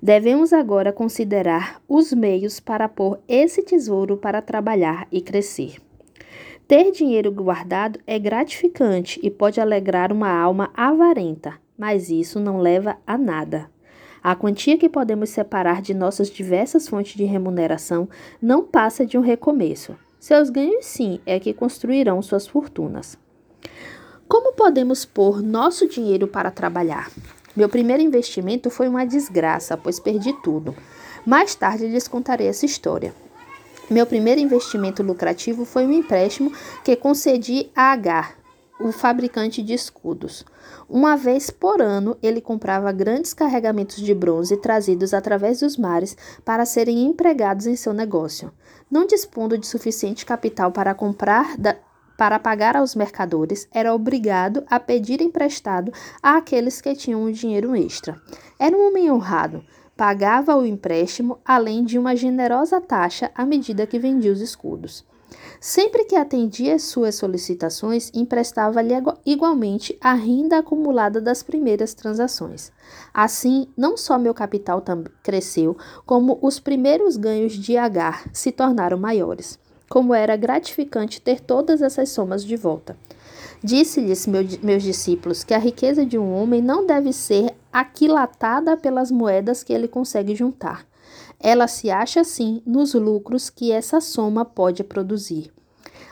Devemos 0.00 0.52
agora 0.52 0.92
considerar 0.92 1.82
os 1.88 2.12
meios 2.12 2.60
para 2.60 2.88
pôr 2.88 3.18
esse 3.26 3.62
tesouro 3.62 4.16
para 4.16 4.40
trabalhar 4.40 5.08
e 5.10 5.20
crescer. 5.20 5.78
Ter 6.68 6.92
dinheiro 6.92 7.32
guardado 7.32 7.98
é 8.06 8.20
gratificante 8.20 9.18
e 9.20 9.30
pode 9.30 9.60
alegrar 9.60 10.12
uma 10.12 10.30
alma 10.30 10.70
avarenta, 10.74 11.54
mas 11.76 12.08
isso 12.08 12.38
não 12.38 12.58
leva 12.58 12.96
a 13.04 13.18
nada. 13.18 13.73
A 14.24 14.34
quantia 14.34 14.78
que 14.78 14.88
podemos 14.88 15.28
separar 15.28 15.82
de 15.82 15.92
nossas 15.92 16.30
diversas 16.30 16.88
fontes 16.88 17.14
de 17.14 17.24
remuneração 17.24 18.08
não 18.40 18.64
passa 18.64 19.04
de 19.04 19.18
um 19.18 19.20
recomeço. 19.20 19.94
Seus 20.18 20.48
ganhos, 20.48 20.86
sim, 20.86 21.20
é 21.26 21.38
que 21.38 21.52
construirão 21.52 22.22
suas 22.22 22.46
fortunas. 22.46 23.18
Como 24.26 24.54
podemos 24.54 25.04
pôr 25.04 25.42
nosso 25.42 25.86
dinheiro 25.86 26.26
para 26.26 26.50
trabalhar? 26.50 27.10
Meu 27.54 27.68
primeiro 27.68 28.02
investimento 28.02 28.70
foi 28.70 28.88
uma 28.88 29.04
desgraça, 29.04 29.76
pois 29.76 30.00
perdi 30.00 30.32
tudo. 30.42 30.74
Mais 31.26 31.54
tarde 31.54 31.86
lhes 31.86 32.08
contarei 32.08 32.46
essa 32.46 32.64
história. 32.64 33.14
Meu 33.90 34.06
primeiro 34.06 34.40
investimento 34.40 35.02
lucrativo 35.02 35.66
foi 35.66 35.84
um 35.84 35.92
empréstimo 35.92 36.50
que 36.82 36.96
concedi 36.96 37.70
a 37.76 37.92
Agar, 37.92 38.34
o 38.80 38.90
fabricante 38.90 39.62
de 39.62 39.72
escudos. 39.72 40.44
Uma 40.88 41.16
vez 41.16 41.50
por 41.50 41.80
ano, 41.80 42.16
ele 42.22 42.40
comprava 42.40 42.90
grandes 42.92 43.32
carregamentos 43.32 43.96
de 43.96 44.14
bronze 44.14 44.56
trazidos 44.56 45.14
através 45.14 45.60
dos 45.60 45.76
mares 45.76 46.16
para 46.44 46.66
serem 46.66 47.04
empregados 47.04 47.66
em 47.66 47.76
seu 47.76 47.92
negócio. 47.92 48.52
Não 48.90 49.06
dispondo 49.06 49.56
de 49.56 49.66
suficiente 49.66 50.26
capital 50.26 50.72
para 50.72 50.94
comprar 50.94 51.56
da, 51.56 51.76
para 52.16 52.38
pagar 52.38 52.76
aos 52.76 52.94
mercadores, 52.94 53.68
era 53.72 53.94
obrigado 53.94 54.64
a 54.68 54.78
pedir 54.78 55.20
emprestado 55.20 55.92
àqueles 56.22 56.80
que 56.80 56.94
tinham 56.94 57.22
um 57.22 57.32
dinheiro 57.32 57.74
extra. 57.74 58.20
Era 58.58 58.76
um 58.76 58.88
homem 58.88 59.10
honrado, 59.10 59.64
pagava 59.96 60.56
o 60.56 60.66
empréstimo 60.66 61.38
além 61.44 61.84
de 61.84 61.98
uma 61.98 62.14
generosa 62.14 62.80
taxa 62.80 63.30
à 63.34 63.44
medida 63.44 63.86
que 63.86 63.98
vendia 63.98 64.32
os 64.32 64.40
escudos. 64.40 65.04
Sempre 65.60 66.04
que 66.04 66.14
atendia 66.14 66.78
suas 66.78 67.14
solicitações, 67.14 68.10
emprestava-lhe 68.14 68.92
igualmente 69.24 69.96
a 70.00 70.12
renda 70.12 70.58
acumulada 70.58 71.20
das 71.20 71.42
primeiras 71.42 71.94
transações. 71.94 72.70
Assim, 73.12 73.66
não 73.76 73.96
só 73.96 74.18
meu 74.18 74.34
capital 74.34 74.82
cresceu, 75.22 75.76
como 76.04 76.38
os 76.42 76.60
primeiros 76.60 77.16
ganhos 77.16 77.54
de 77.54 77.76
Agar 77.78 78.28
se 78.32 78.52
tornaram 78.52 78.98
maiores. 78.98 79.58
Como 79.88 80.14
era 80.14 80.36
gratificante 80.36 81.20
ter 81.20 81.40
todas 81.40 81.80
essas 81.80 82.10
somas 82.10 82.44
de 82.44 82.56
volta. 82.56 82.96
Disse-lhes, 83.62 84.26
meu, 84.26 84.42
meus 84.62 84.82
discípulos, 84.82 85.42
que 85.42 85.54
a 85.54 85.58
riqueza 85.58 86.04
de 86.04 86.18
um 86.18 86.34
homem 86.34 86.60
não 86.60 86.86
deve 86.86 87.12
ser 87.12 87.54
aquilatada 87.72 88.76
pelas 88.76 89.10
moedas 89.10 89.62
que 89.62 89.72
ele 89.72 89.88
consegue 89.88 90.34
juntar. 90.34 90.86
Ela 91.40 91.66
se 91.68 91.90
acha, 91.90 92.20
assim, 92.20 92.62
nos 92.66 92.94
lucros 92.94 93.50
que 93.50 93.72
essa 93.72 94.00
soma 94.00 94.44
pode 94.44 94.82
produzir. 94.84 95.52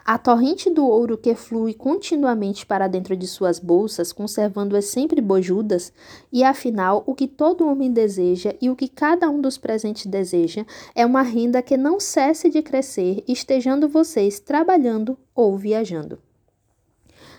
A 0.04 0.18
torrente 0.18 0.68
do 0.68 0.84
ouro 0.84 1.16
que 1.16 1.32
flui 1.34 1.74
continuamente 1.74 2.66
para 2.66 2.88
dentro 2.88 3.16
de 3.16 3.26
suas 3.26 3.60
bolsas, 3.60 4.12
conservando-as 4.12 4.86
sempre 4.86 5.20
bojudas, 5.20 5.92
e 6.32 6.42
afinal, 6.42 7.04
o 7.06 7.14
que 7.14 7.28
todo 7.28 7.68
homem 7.68 7.92
deseja 7.92 8.52
e 8.60 8.68
o 8.68 8.74
que 8.74 8.88
cada 8.88 9.30
um 9.30 9.40
dos 9.40 9.56
presentes 9.56 10.06
deseja 10.06 10.66
é 10.94 11.06
uma 11.06 11.22
renda 11.22 11.62
que 11.62 11.76
não 11.76 12.00
cesse 12.00 12.50
de 12.50 12.62
crescer, 12.62 13.22
estejando 13.28 13.88
vocês 13.88 14.40
trabalhando 14.40 15.16
ou 15.34 15.56
viajando 15.56 16.18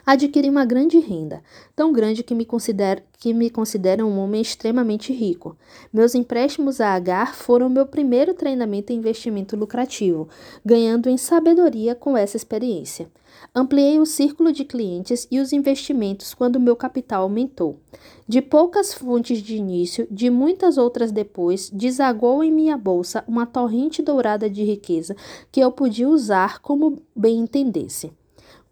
adquiri 0.05 0.49
uma 0.49 0.65
grande 0.65 0.99
renda, 0.99 1.41
tão 1.75 1.91
grande 1.91 2.23
que 2.23 2.35
me, 2.35 2.45
considero, 2.45 3.01
que 3.17 3.33
me 3.33 3.49
considero 3.49 4.05
um 4.05 4.19
homem 4.19 4.41
extremamente 4.41 5.13
rico. 5.13 5.57
Meus 5.91 6.13
empréstimos 6.13 6.81
a 6.81 6.93
Agar 6.93 7.35
foram 7.35 7.69
meu 7.69 7.85
primeiro 7.85 8.33
treinamento 8.33 8.91
em 8.91 8.97
investimento 8.97 9.55
lucrativo, 9.55 10.27
ganhando 10.63 11.09
em 11.09 11.17
sabedoria 11.17 11.95
com 11.95 12.17
essa 12.17 12.37
experiência. 12.37 13.09
Ampliei 13.53 13.99
o 13.99 14.05
círculo 14.05 14.51
de 14.51 14.63
clientes 14.63 15.27
e 15.29 15.39
os 15.39 15.53
investimentos 15.53 16.33
quando 16.33 16.59
meu 16.59 16.75
capital 16.75 17.23
aumentou. 17.23 17.79
De 18.27 18.41
poucas 18.41 18.93
fontes 18.93 19.41
de 19.41 19.55
início, 19.55 20.07
de 20.09 20.29
muitas 20.29 20.77
outras 20.77 21.11
depois, 21.11 21.69
desagou 21.69 22.43
em 22.43 22.51
minha 22.51 22.77
bolsa 22.77 23.23
uma 23.27 23.45
torrente 23.45 24.01
dourada 24.01 24.49
de 24.49 24.63
riqueza 24.63 25.15
que 25.51 25.59
eu 25.59 25.71
podia 25.71 26.07
usar 26.07 26.59
como 26.59 27.01
bem 27.15 27.39
entendesse. 27.39 28.11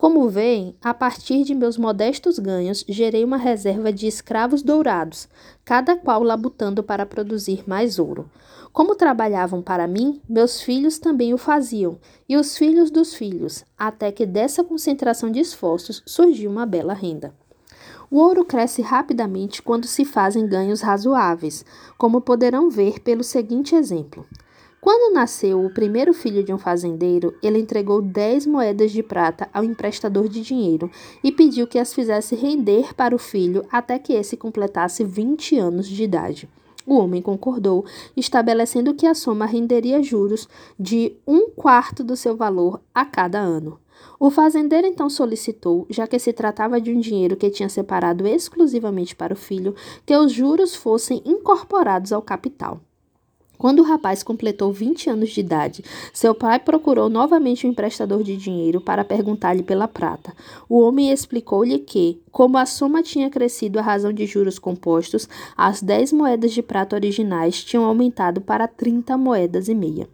Como 0.02 0.28
veem, 0.28 0.76
a 0.82 0.96
partir 0.96 1.44
de 1.44 1.54
meus 1.54 1.78
modestos 1.78 2.40
ganhos, 2.40 2.84
gerei 2.90 3.24
uma 3.24 3.38
reserva 3.38 3.94
de 3.94 4.08
escravos 4.08 4.64
dourados, 4.64 5.30
cada 5.64 5.96
qual 5.96 6.24
labutando 6.24 6.82
para 6.82 7.06
produzir 7.06 7.64
mais 7.70 8.00
ouro. 8.00 8.28
Como 8.74 8.96
trabalhavam 8.96 9.62
para 9.62 9.88
mim, 9.88 10.20
meus 10.28 10.60
filhos 10.60 10.98
também 10.98 11.36
o 11.36 11.38
faziam, 11.38 12.00
e 12.28 12.36
os 12.36 12.58
filhos 12.58 12.90
dos 12.90 13.14
filhos, 13.14 13.64
até 13.78 14.12
que 14.12 14.26
dessa 14.26 14.64
concentração 14.64 15.30
de 15.30 15.40
esforços 15.40 16.02
surgiu 16.04 16.50
uma 16.50 16.66
bela 16.66 16.96
renda. 16.96 17.32
O 18.10 18.18
ouro 18.18 18.44
cresce 18.44 18.82
rapidamente 18.82 19.62
quando 19.62 19.86
se 19.86 20.04
fazem 20.04 20.48
ganhos 20.48 20.82
razoáveis, 20.82 21.64
como 21.96 22.22
poderão 22.22 22.72
ver 22.72 23.02
pelo 23.02 23.24
seguinte 23.24 23.76
exemplo. 23.76 24.26
Quando 24.82 25.14
nasceu 25.14 25.64
o 25.64 25.70
primeiro 25.70 26.12
filho 26.12 26.44
de 26.44 26.52
um 26.52 26.58
fazendeiro, 26.58 27.36
ele 27.44 27.60
entregou 27.60 28.02
dez 28.02 28.48
moedas 28.48 28.92
de 28.92 29.04
prata 29.04 29.48
ao 29.54 29.64
emprestador 29.64 30.28
de 30.28 30.42
dinheiro 30.42 30.90
e 31.24 31.32
pediu 31.32 31.68
que 31.68 31.78
as 31.78 31.94
fizesse 31.94 32.34
render 32.34 32.92
para 32.96 33.16
o 33.16 33.20
filho 33.20 33.64
até 33.72 34.00
que 34.00 34.12
esse 34.12 34.36
completasse 34.36 35.04
vinte 35.04 35.56
anos 35.56 35.88
de 35.88 36.04
idade. 36.04 36.50
O 36.84 36.96
homem 36.96 37.22
concordou, 37.22 37.86
estabelecendo 38.18 38.96
que 38.96 39.06
a 39.06 39.14
soma 39.14 39.46
renderia 39.46 40.02
juros 40.02 40.50
de 40.80 41.16
um 41.28 41.52
quarto 41.52 42.04
do 42.04 42.16
seu 42.16 42.36
valor 42.36 42.82
a 42.92 43.06
cada 43.06 43.38
ano. 43.38 43.80
O 44.20 44.32
fazendeiro 44.32 44.88
então 44.88 45.12
solicitou, 45.12 45.86
já 45.92 46.08
que 46.08 46.18
se 46.18 46.34
tratava 46.34 46.82
de 46.82 46.92
um 46.92 47.00
dinheiro 47.00 47.36
que 47.36 47.52
tinha 47.52 47.70
separado 47.70 48.26
exclusivamente 48.26 49.16
para 49.16 49.34
o 49.34 49.38
filho, 49.38 49.76
que 50.08 50.18
os 50.18 50.32
juros 50.32 50.76
fossem 50.76 51.22
incorporados 51.24 52.12
ao 52.12 52.24
capital. 52.24 52.82
Quando 53.62 53.82
o 53.82 53.84
rapaz 53.84 54.24
completou 54.24 54.74
20 54.74 55.12
anos 55.12 55.30
de 55.30 55.40
idade, 55.40 55.84
seu 56.12 56.34
pai 56.34 56.58
procurou 56.58 57.10
novamente 57.10 57.64
o 57.64 57.70
um 57.70 57.72
emprestador 57.72 58.24
de 58.24 58.36
dinheiro 58.36 58.82
para 58.82 59.06
perguntar-lhe 59.06 59.62
pela 59.62 59.88
prata. 59.88 60.34
O 60.68 60.80
homem 60.80 61.12
explicou-lhe 61.12 61.78
que, 61.78 62.20
como 62.32 62.58
a 62.58 62.66
soma 62.66 63.04
tinha 63.04 63.30
crescido 63.30 63.78
à 63.78 63.84
razão 63.84 64.12
de 64.12 64.26
juros 64.26 64.58
compostos, 64.58 65.30
as 65.56 65.80
10 65.80 66.12
moedas 66.12 66.54
de 66.54 66.64
prata 66.64 66.96
originais 66.96 67.64
tinham 67.64 67.86
aumentado 67.86 68.42
para 68.42 68.68
30 68.68 69.16
moedas 69.16 69.70
e 69.70 69.76
meia. 69.76 70.10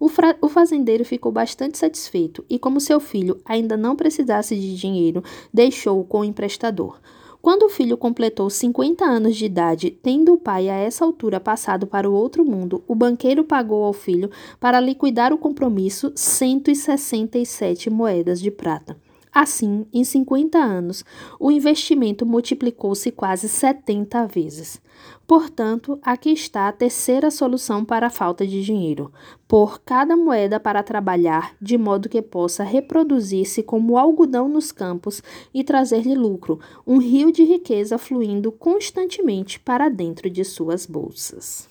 O, 0.00 0.10
o, 0.40 0.48
fazendeiro 0.48 1.04
ficou 1.04 1.30
bastante 1.30 1.78
satisfeito 1.78 2.44
e, 2.50 2.58
como 2.58 2.80
seu 2.80 2.98
filho 2.98 3.40
ainda 3.44 3.76
não 3.76 3.94
precisasse 3.94 4.56
de 4.56 4.76
dinheiro, 4.76 5.22
deixou-o 5.54 6.02
com 6.02 6.22
o 6.22 6.24
emprestador. 6.24 6.98
Quando 7.40 7.64
o 7.64 7.68
filho 7.68 7.96
completou 7.96 8.50
50 8.50 9.04
anos 9.04 9.36
de 9.36 9.46
idade, 9.46 9.90
tendo 10.02 10.32
o 10.32 10.38
pai 10.38 10.68
a 10.68 10.74
essa 10.74 11.04
altura 11.04 11.38
passado 11.38 11.86
para 11.86 12.10
o 12.10 12.12
outro 12.12 12.44
mundo, 12.44 12.82
o 12.86 12.94
banqueiro 12.94 13.44
pagou 13.44 13.84
ao 13.84 13.92
filho, 13.92 14.30
para 14.58 14.80
liquidar 14.80 15.32
o 15.32 15.38
compromisso, 15.38 16.12
167 16.14 17.88
moedas 17.90 18.40
de 18.40 18.50
prata. 18.50 18.96
Assim, 19.32 19.86
em 19.92 20.02
50 20.02 20.58
anos, 20.58 21.04
o 21.38 21.50
investimento 21.50 22.26
multiplicou-se 22.26 23.10
quase 23.12 23.48
70 23.48 24.26
vezes. 24.26 24.80
Portanto, 25.28 25.98
aqui 26.00 26.30
está 26.30 26.68
a 26.68 26.72
terceira 26.72 27.30
solução 27.30 27.84
para 27.84 28.06
a 28.06 28.10
falta 28.10 28.46
de 28.46 28.64
dinheiro: 28.64 29.12
pôr 29.46 29.78
cada 29.78 30.16
moeda 30.16 30.58
para 30.58 30.82
trabalhar 30.82 31.54
de 31.60 31.76
modo 31.76 32.08
que 32.08 32.22
possa 32.22 32.64
reproduzir-se 32.64 33.62
como 33.62 33.98
algodão 33.98 34.48
nos 34.48 34.72
campos 34.72 35.22
e 35.52 35.62
trazer-lhe 35.62 36.14
lucro, 36.14 36.58
um 36.86 36.96
rio 36.96 37.30
de 37.30 37.44
riqueza 37.44 37.98
fluindo 37.98 38.50
constantemente 38.50 39.60
para 39.60 39.90
dentro 39.90 40.30
de 40.30 40.42
suas 40.46 40.86
bolsas. 40.86 41.68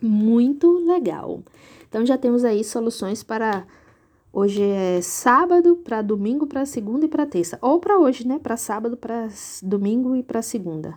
Muito 0.00 0.70
legal. 0.86 1.42
Então 1.88 2.06
já 2.06 2.16
temos 2.16 2.44
aí 2.44 2.62
soluções 2.62 3.24
para 3.24 3.66
Hoje 4.30 4.62
é 4.62 5.00
sábado 5.00 5.74
para 5.74 6.02
domingo, 6.02 6.46
para 6.46 6.66
segunda 6.66 7.06
e 7.06 7.08
para 7.08 7.26
terça. 7.26 7.58
Ou 7.62 7.80
para 7.80 7.98
hoje, 7.98 8.24
né? 8.28 8.38
Para 8.38 8.56
sábado, 8.56 8.96
para 8.96 9.26
domingo 9.62 10.14
e 10.14 10.22
para 10.22 10.42
segunda. 10.42 10.96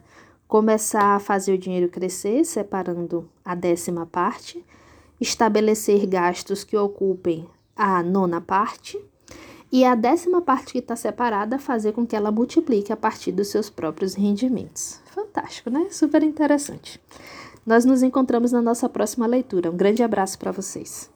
Começar 0.51 1.15
a 1.15 1.19
fazer 1.19 1.53
o 1.53 1.57
dinheiro 1.57 1.87
crescer, 1.87 2.43
separando 2.43 3.25
a 3.45 3.55
décima 3.55 4.05
parte. 4.05 4.61
Estabelecer 5.17 6.05
gastos 6.05 6.65
que 6.65 6.75
ocupem 6.75 7.47
a 7.73 8.03
nona 8.03 8.41
parte. 8.41 9.01
E 9.71 9.85
a 9.85 9.95
décima 9.95 10.41
parte 10.41 10.73
que 10.73 10.79
está 10.79 10.93
separada, 10.93 11.57
fazer 11.57 11.93
com 11.93 12.05
que 12.05 12.17
ela 12.17 12.33
multiplique 12.33 12.91
a 12.91 12.97
partir 12.97 13.31
dos 13.31 13.47
seus 13.47 13.69
próprios 13.69 14.13
rendimentos. 14.13 14.99
Fantástico, 15.05 15.69
né? 15.69 15.87
Super 15.89 16.21
interessante. 16.21 16.99
Nós 17.65 17.85
nos 17.85 18.03
encontramos 18.03 18.51
na 18.51 18.61
nossa 18.61 18.89
próxima 18.89 19.25
leitura. 19.25 19.71
Um 19.71 19.77
grande 19.77 20.03
abraço 20.03 20.37
para 20.37 20.51
vocês. 20.51 21.09